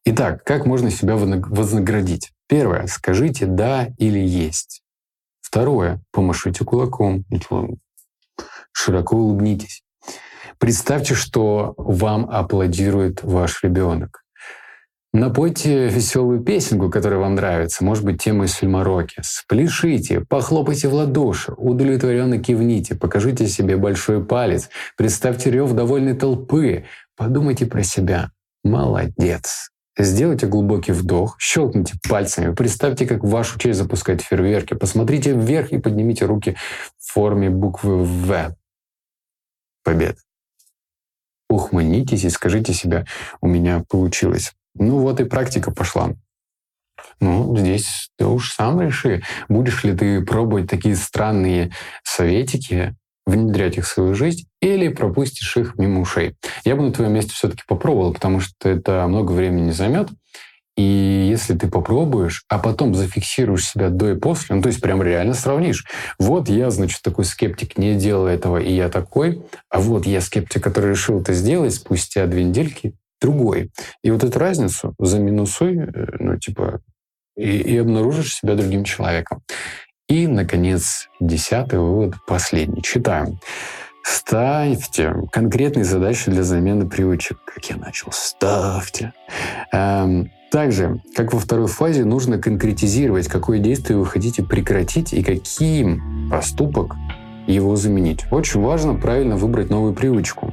Итак, 0.04 0.44
как 0.44 0.66
можно 0.66 0.90
себя 0.90 1.16
вознаградить? 1.16 2.32
Первое. 2.48 2.86
Скажите 2.86 3.46
«да» 3.46 3.88
или 3.98 4.18
«есть». 4.18 4.82
Второе. 5.40 6.00
Помашите 6.12 6.64
кулаком. 6.64 7.24
Широко 8.72 9.16
улыбнитесь. 9.16 9.82
Представьте, 10.58 11.14
что 11.14 11.74
вам 11.76 12.28
аплодирует 12.30 13.22
ваш 13.22 13.62
ребенок. 13.62 14.24
Напойте 15.18 15.88
веселую 15.88 16.44
песенку, 16.44 16.90
которая 16.90 17.18
вам 17.18 17.34
нравится, 17.34 17.82
может 17.82 18.04
быть, 18.04 18.22
тему 18.22 18.44
из 18.44 18.52
фильма 18.52 18.84
«Рокки». 18.84 19.20
Спляшите, 19.20 20.20
похлопайте 20.20 20.86
в 20.86 20.94
ладоши, 20.94 21.52
удовлетворенно 21.56 22.38
кивните, 22.38 22.94
покажите 22.94 23.48
себе 23.48 23.76
большой 23.76 24.24
палец, 24.24 24.70
представьте 24.96 25.50
рев 25.50 25.72
довольной 25.72 26.14
толпы, 26.14 26.84
подумайте 27.16 27.66
про 27.66 27.82
себя. 27.82 28.30
Молодец. 28.62 29.72
Сделайте 29.98 30.46
глубокий 30.46 30.92
вдох, 30.92 31.34
щелкните 31.40 31.94
пальцами, 32.08 32.54
представьте, 32.54 33.04
как 33.04 33.24
в 33.24 33.28
вашу 33.28 33.58
честь 33.58 33.80
запускают 33.80 34.22
фейерверки, 34.22 34.74
посмотрите 34.74 35.32
вверх 35.32 35.72
и 35.72 35.78
поднимите 35.78 36.26
руки 36.26 36.56
в 36.96 37.12
форме 37.12 37.50
буквы 37.50 38.04
«В». 38.04 38.54
Победа. 39.82 40.18
Ухмыльнитесь 41.50 42.22
и 42.22 42.30
скажите 42.30 42.72
себе 42.72 43.04
«У 43.40 43.48
меня 43.48 43.82
получилось». 43.88 44.54
Ну 44.74 44.98
вот 44.98 45.20
и 45.20 45.24
практика 45.24 45.70
пошла. 45.70 46.14
Ну, 47.20 47.56
здесь 47.56 48.10
ты 48.16 48.26
уж 48.26 48.52
сам 48.52 48.80
реши, 48.80 49.22
будешь 49.48 49.84
ли 49.84 49.96
ты 49.96 50.22
пробовать 50.22 50.68
такие 50.68 50.96
странные 50.96 51.72
советики, 52.04 52.94
внедрять 53.26 53.76
их 53.76 53.84
в 53.84 53.88
свою 53.88 54.14
жизнь, 54.14 54.46
или 54.60 54.88
пропустишь 54.88 55.56
их 55.56 55.76
мимо 55.76 56.00
ушей. 56.00 56.36
Я 56.64 56.76
бы 56.76 56.82
на 56.82 56.92
твоем 56.92 57.12
месте 57.12 57.32
все-таки 57.32 57.62
попробовал, 57.66 58.14
потому 58.14 58.40
что 58.40 58.68
это 58.68 59.06
много 59.06 59.32
времени 59.32 59.70
займет. 59.70 60.08
И 60.76 61.26
если 61.28 61.54
ты 61.54 61.68
попробуешь, 61.68 62.44
а 62.48 62.58
потом 62.58 62.94
зафиксируешь 62.94 63.66
себя 63.66 63.90
до 63.90 64.12
и 64.12 64.14
после, 64.14 64.54
ну 64.54 64.62
то 64.62 64.68
есть 64.68 64.80
прям 64.80 65.02
реально 65.02 65.34
сравнишь. 65.34 65.84
Вот 66.20 66.48
я, 66.48 66.70
значит, 66.70 67.02
такой 67.02 67.24
скептик, 67.24 67.76
не 67.78 67.96
делал 67.96 68.26
этого, 68.28 68.58
и 68.58 68.72
я 68.72 68.88
такой. 68.88 69.42
А 69.68 69.80
вот 69.80 70.06
я 70.06 70.20
скептик, 70.20 70.62
который 70.62 70.90
решил 70.90 71.20
это 71.20 71.32
сделать 71.32 71.74
спустя 71.74 72.26
две 72.26 72.44
недельки, 72.44 72.94
другой. 73.20 73.70
И 74.02 74.10
вот 74.10 74.24
эту 74.24 74.38
разницу 74.38 74.94
заминусуй, 74.98 75.76
э, 75.78 76.06
ну, 76.18 76.38
типа, 76.38 76.80
и, 77.36 77.58
и 77.58 77.76
обнаружишь 77.78 78.34
себя 78.34 78.54
другим 78.54 78.84
человеком. 78.84 79.42
И, 80.08 80.26
наконец, 80.26 81.08
десятый 81.20 81.78
вывод, 81.78 82.14
последний. 82.26 82.82
Читаем. 82.82 83.38
Ставьте 84.02 85.14
конкретные 85.32 85.84
задачи 85.84 86.30
для 86.30 86.42
замены 86.42 86.88
привычек. 86.88 87.38
Как 87.44 87.62
я 87.66 87.76
начал, 87.76 88.10
ставьте. 88.10 89.12
Эм, 89.70 90.30
также, 90.50 91.02
как 91.14 91.34
во 91.34 91.38
второй 91.38 91.66
фазе, 91.66 92.06
нужно 92.06 92.38
конкретизировать, 92.38 93.28
какое 93.28 93.58
действие 93.58 93.98
вы 93.98 94.06
хотите 94.06 94.42
прекратить 94.42 95.12
и 95.12 95.22
каким 95.22 96.30
поступок 96.30 96.94
его 97.54 97.76
заменить. 97.76 98.24
Очень 98.30 98.60
важно 98.60 98.94
правильно 98.94 99.36
выбрать 99.36 99.70
новую 99.70 99.94
привычку. 99.94 100.52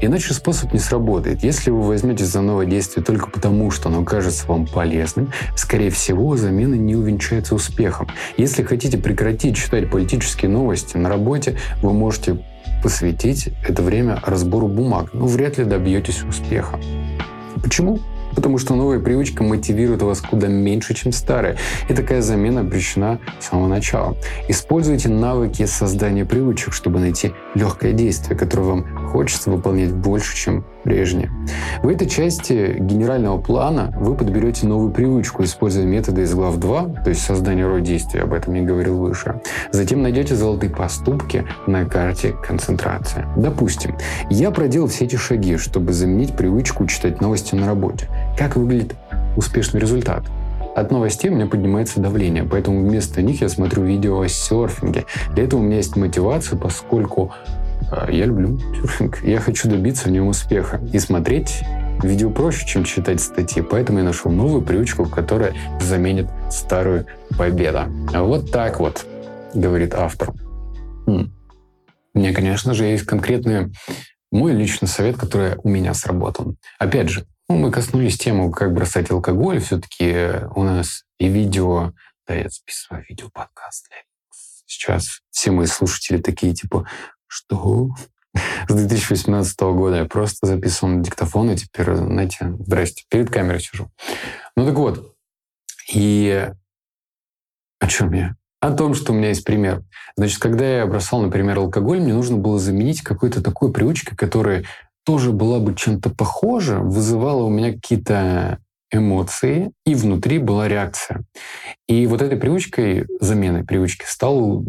Иначе 0.00 0.34
способ 0.34 0.72
не 0.72 0.78
сработает. 0.78 1.44
Если 1.44 1.70
вы 1.70 1.82
возьметесь 1.82 2.26
за 2.26 2.40
новое 2.40 2.66
действие 2.66 3.04
только 3.04 3.30
потому, 3.30 3.70
что 3.70 3.88
оно 3.88 4.04
кажется 4.04 4.46
вам 4.46 4.66
полезным, 4.66 5.32
скорее 5.56 5.90
всего, 5.90 6.36
замена 6.36 6.74
не 6.74 6.96
увенчается 6.96 7.54
успехом. 7.54 8.08
Если 8.36 8.62
хотите 8.62 8.98
прекратить 8.98 9.56
читать 9.56 9.90
политические 9.90 10.50
новости 10.50 10.96
на 10.96 11.08
работе, 11.08 11.58
вы 11.82 11.92
можете 11.92 12.42
посвятить 12.82 13.50
это 13.66 13.82
время 13.82 14.18
разбору 14.24 14.68
бумаг, 14.68 15.10
но 15.12 15.26
вряд 15.26 15.58
ли 15.58 15.64
добьетесь 15.64 16.22
успеха. 16.24 16.80
Почему? 17.62 18.00
Потому 18.34 18.58
что 18.58 18.74
новая 18.74 18.98
привычка 18.98 19.42
мотивирует 19.42 20.02
вас 20.02 20.20
куда 20.20 20.48
меньше, 20.48 20.94
чем 20.94 21.12
старая. 21.12 21.56
И 21.88 21.94
такая 21.94 22.22
замена 22.22 22.60
обречена 22.60 23.20
с 23.40 23.48
самого 23.48 23.68
начала. 23.68 24.16
Используйте 24.48 25.08
навыки 25.08 25.66
создания 25.66 26.24
привычек, 26.24 26.72
чтобы 26.72 27.00
найти 27.00 27.32
легкое 27.54 27.92
действие, 27.92 28.38
которое 28.38 28.62
вам 28.62 29.08
хочется 29.08 29.50
выполнять 29.50 29.92
больше, 29.92 30.36
чем 30.36 30.64
прежнее. 30.82 31.30
В 31.82 31.88
этой 31.88 32.08
части 32.08 32.76
генерального 32.78 33.38
плана 33.38 33.92
вы 33.98 34.14
подберете 34.14 34.66
новую 34.66 34.92
привычку, 34.92 35.42
используя 35.42 35.84
методы 35.84 36.22
из 36.22 36.34
глав 36.34 36.56
2, 36.58 37.02
то 37.04 37.10
есть 37.10 37.22
создание 37.22 37.66
роя 37.66 37.80
действий, 37.80 38.20
об 38.20 38.32
этом 38.32 38.54
я 38.54 38.62
говорил 38.62 38.98
выше. 38.98 39.40
Затем 39.70 40.02
найдете 40.02 40.34
золотые 40.34 40.70
поступки 40.70 41.44
на 41.66 41.84
карте 41.84 42.32
концентрации. 42.46 43.26
Допустим, 43.36 43.96
я 44.30 44.50
проделал 44.50 44.88
все 44.88 45.04
эти 45.04 45.16
шаги, 45.16 45.56
чтобы 45.56 45.92
заменить 45.92 46.36
привычку 46.36 46.86
читать 46.86 47.20
новости 47.20 47.54
на 47.54 47.66
работе. 47.66 48.08
Как 48.38 48.56
выглядит 48.56 48.94
успешный 49.36 49.80
результат? 49.80 50.24
От 50.74 50.90
новостей 50.90 51.30
у 51.30 51.34
меня 51.34 51.46
поднимается 51.46 52.00
давление, 52.00 52.44
поэтому 52.44 52.80
вместо 52.80 53.20
них 53.20 53.42
я 53.42 53.50
смотрю 53.50 53.82
видео 53.82 54.20
о 54.20 54.28
серфинге. 54.28 55.04
Для 55.34 55.44
этого 55.44 55.60
у 55.60 55.62
меня 55.62 55.76
есть 55.76 55.96
мотивация, 55.96 56.58
поскольку 56.58 57.32
я 58.08 58.26
люблю 58.26 58.58
серфинг. 58.58 59.22
Я 59.22 59.40
хочу 59.40 59.68
добиться 59.68 60.08
в 60.08 60.12
нем 60.12 60.28
успеха. 60.28 60.80
И 60.92 60.98
смотреть 60.98 61.62
видео 62.02 62.30
проще, 62.30 62.66
чем 62.66 62.84
читать 62.84 63.20
статьи. 63.20 63.62
Поэтому 63.62 63.98
я 63.98 64.04
нашел 64.04 64.30
новую 64.30 64.62
привычку, 64.62 65.06
которая 65.06 65.54
заменит 65.80 66.28
старую 66.50 67.06
победу. 67.36 67.84
Вот 68.12 68.50
так 68.50 68.80
вот, 68.80 69.06
говорит 69.54 69.94
автор. 69.94 70.32
Хм. 71.06 71.32
У 72.14 72.18
меня, 72.18 72.34
конечно 72.34 72.74
же, 72.74 72.84
есть 72.84 73.04
конкретный 73.04 73.72
мой 74.30 74.52
личный 74.52 74.88
совет, 74.88 75.16
который 75.16 75.56
у 75.62 75.68
меня 75.68 75.94
сработал. 75.94 76.56
Опять 76.78 77.08
же, 77.08 77.26
ну, 77.48 77.56
мы 77.56 77.70
коснулись 77.70 78.18
темы, 78.18 78.50
как 78.50 78.72
бросать 78.72 79.10
алкоголь. 79.10 79.60
Все-таки 79.60 80.46
у 80.54 80.62
нас 80.62 81.04
и 81.18 81.28
видео... 81.28 81.92
Да, 82.26 82.34
я 82.34 82.48
записываю 82.48 83.04
видео-подкаст. 83.08 83.88
Сейчас 84.64 85.20
все 85.30 85.50
мои 85.50 85.66
слушатели 85.66 86.18
такие, 86.18 86.54
типа, 86.54 86.86
что? 87.32 87.88
С 88.68 88.74
2018 88.74 89.60
года 89.60 89.96
я 89.96 90.04
просто 90.04 90.46
записывал 90.46 90.94
на 90.94 91.02
диктофон, 91.02 91.50
и 91.50 91.56
теперь, 91.56 91.94
знаете, 91.94 92.54
здрасте, 92.60 93.04
перед 93.08 93.30
камерой 93.30 93.60
сижу. 93.60 93.90
Ну 94.56 94.66
так 94.66 94.74
вот, 94.76 95.14
и 95.92 96.50
о 97.80 97.86
чем 97.88 98.12
я? 98.12 98.36
О 98.60 98.70
том, 98.70 98.94
что 98.94 99.12
у 99.12 99.16
меня 99.16 99.28
есть 99.28 99.44
пример. 99.44 99.82
Значит, 100.16 100.40
когда 100.40 100.78
я 100.78 100.86
бросал, 100.86 101.20
например, 101.20 101.58
алкоголь, 101.58 102.00
мне 102.00 102.14
нужно 102.14 102.36
было 102.36 102.58
заменить 102.58 103.02
какой-то 103.02 103.42
такой 103.42 103.72
привычкой, 103.72 104.16
которая 104.16 104.64
тоже 105.04 105.32
была 105.32 105.58
бы 105.58 105.74
чем-то 105.74 106.10
похожа, 106.10 106.78
вызывала 106.78 107.42
у 107.42 107.50
меня 107.50 107.72
какие-то 107.72 108.58
эмоции, 108.92 109.72
и 109.84 109.94
внутри 109.94 110.38
была 110.38 110.68
реакция. 110.68 111.24
И 111.88 112.06
вот 112.06 112.22
этой 112.22 112.38
привычкой, 112.38 113.06
заменой 113.20 113.64
привычки, 113.64 114.04
стал 114.06 114.64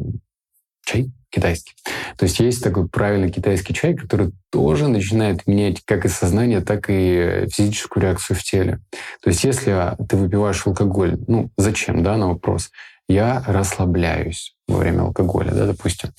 чай 0.85 1.11
китайский. 1.29 1.73
То 2.17 2.25
есть 2.25 2.39
есть 2.39 2.63
такой 2.63 2.87
правильный 2.87 3.31
китайский 3.31 3.73
чай, 3.73 3.95
который 3.95 4.31
тоже 4.51 4.87
начинает 4.87 5.47
менять 5.47 5.81
как 5.83 6.05
и 6.05 6.09
сознание, 6.09 6.61
так 6.61 6.85
и 6.89 7.47
физическую 7.51 8.03
реакцию 8.03 8.37
в 8.37 8.43
теле. 8.43 8.79
То 9.21 9.29
есть 9.29 9.43
если 9.43 9.95
ты 10.07 10.15
выпиваешь 10.15 10.65
алкоголь, 10.67 11.17
ну 11.27 11.49
зачем, 11.57 12.03
да, 12.03 12.17
на 12.17 12.27
вопрос, 12.27 12.69
я 13.09 13.43
расслабляюсь 13.47 14.55
во 14.67 14.77
время 14.77 15.01
алкоголя, 15.01 15.51
да, 15.51 15.65
допустим. 15.65 16.11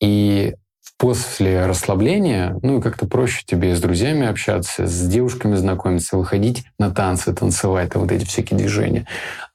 И 0.00 0.54
после 0.96 1.66
расслабления, 1.66 2.58
ну 2.62 2.78
и 2.78 2.82
как-то 2.82 3.06
проще 3.06 3.42
тебе 3.44 3.76
с 3.76 3.80
друзьями 3.80 4.26
общаться, 4.26 4.86
с 4.86 5.06
девушками 5.06 5.54
знакомиться, 5.56 6.16
выходить 6.16 6.64
на 6.78 6.90
танцы, 6.90 7.34
танцевать, 7.34 7.94
вот 7.94 8.10
эти 8.10 8.24
всякие 8.24 8.58
движения. 8.58 9.06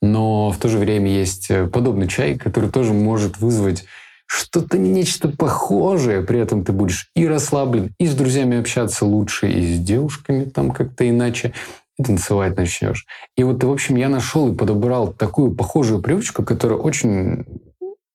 Но 0.02 0.52
в 0.52 0.58
то 0.58 0.68
же 0.68 0.78
время 0.78 1.10
есть 1.12 1.50
э, 1.50 1.68
подобный 1.68 2.08
чай, 2.08 2.38
который 2.38 2.70
тоже 2.70 2.94
может 2.94 3.40
вызвать 3.40 3.86
что-то 4.30 4.78
нечто 4.78 5.28
похожее, 5.28 6.22
при 6.22 6.40
этом 6.40 6.64
ты 6.64 6.72
будешь 6.72 7.10
и 7.16 7.28
расслаблен, 7.28 7.96
и 7.98 8.06
с 8.06 8.14
друзьями 8.14 8.60
общаться 8.60 9.04
лучше, 9.06 9.50
и 9.50 9.76
с 9.76 9.80
девушками 9.80 10.46
там 10.46 10.70
как-то 10.70 11.10
иначе, 11.10 11.54
и 11.98 12.04
танцевать 12.04 12.56
начнешь. 12.56 13.08
И 13.36 13.44
вот, 13.44 13.64
в 13.64 13.72
общем, 13.72 13.96
я 13.96 14.08
нашел 14.08 14.54
и 14.54 14.56
подобрал 14.56 15.12
такую 15.14 15.56
похожую 15.56 16.04
привычку, 16.04 16.44
которая 16.44 16.78
очень 16.78 17.44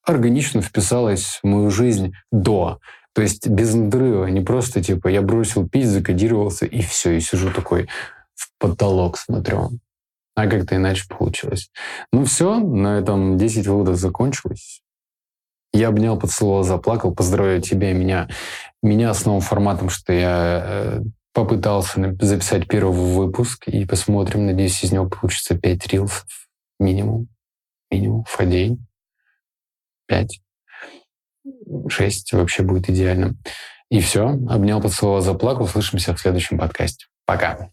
органично 0.05 0.62
вписалась 0.62 1.40
в 1.42 1.46
мою 1.46 1.70
жизнь 1.70 2.12
до 2.31 2.79
То 3.12 3.22
есть 3.22 3.48
без 3.48 3.74
надрыва, 3.74 4.27
не 4.27 4.40
просто 4.40 4.83
типа 4.85 5.09
я 5.09 5.20
бросил 5.20 5.68
пить, 5.68 5.88
закодировался 5.88 6.64
и 6.64 6.81
все, 6.81 7.16
и 7.16 7.20
сижу 7.20 7.50
такой 7.50 7.88
в 8.35 8.50
потолок 8.61 9.18
смотрю. 9.18 9.70
А 10.37 10.46
как-то 10.46 10.77
иначе 10.77 11.07
получилось. 11.09 11.70
Ну 12.12 12.24
все, 12.24 12.59
на 12.61 12.98
этом 12.98 13.37
10 13.37 13.66
выводов 13.66 13.96
закончилось. 13.96 14.83
Я 15.74 15.88
обнял, 15.88 16.16
поцеловал, 16.16 16.62
заплакал. 16.62 17.12
Поздравляю 17.12 17.60
тебя 17.60 17.90
и 17.90 17.94
меня. 17.94 18.28
Меня 18.80 19.12
с 19.12 19.24
новым 19.24 19.40
форматом, 19.40 19.88
что 19.88 20.12
я 20.12 20.62
э, 20.64 21.00
попытался 21.32 22.16
записать 22.20 22.68
первый 22.68 22.96
выпуск 22.96 23.66
и 23.66 23.84
посмотрим. 23.84 24.46
Надеюсь, 24.46 24.84
из 24.84 24.92
него 24.92 25.08
получится 25.08 25.58
5 25.58 25.87
рилсов 25.88 26.26
минимум. 26.78 27.26
Минимум 27.90 28.24
в 28.24 28.46
день. 28.46 28.87
5. 30.06 30.40
6 31.88 32.32
вообще 32.34 32.62
будет 32.62 32.88
идеально. 32.88 33.34
И 33.90 33.98
все. 33.98 34.28
Обнял, 34.48 34.80
поцеловал, 34.80 35.22
заплакал. 35.22 35.64
Услышимся 35.64 36.14
в 36.14 36.20
следующем 36.20 36.56
подкасте. 36.56 37.06
Пока. 37.26 37.68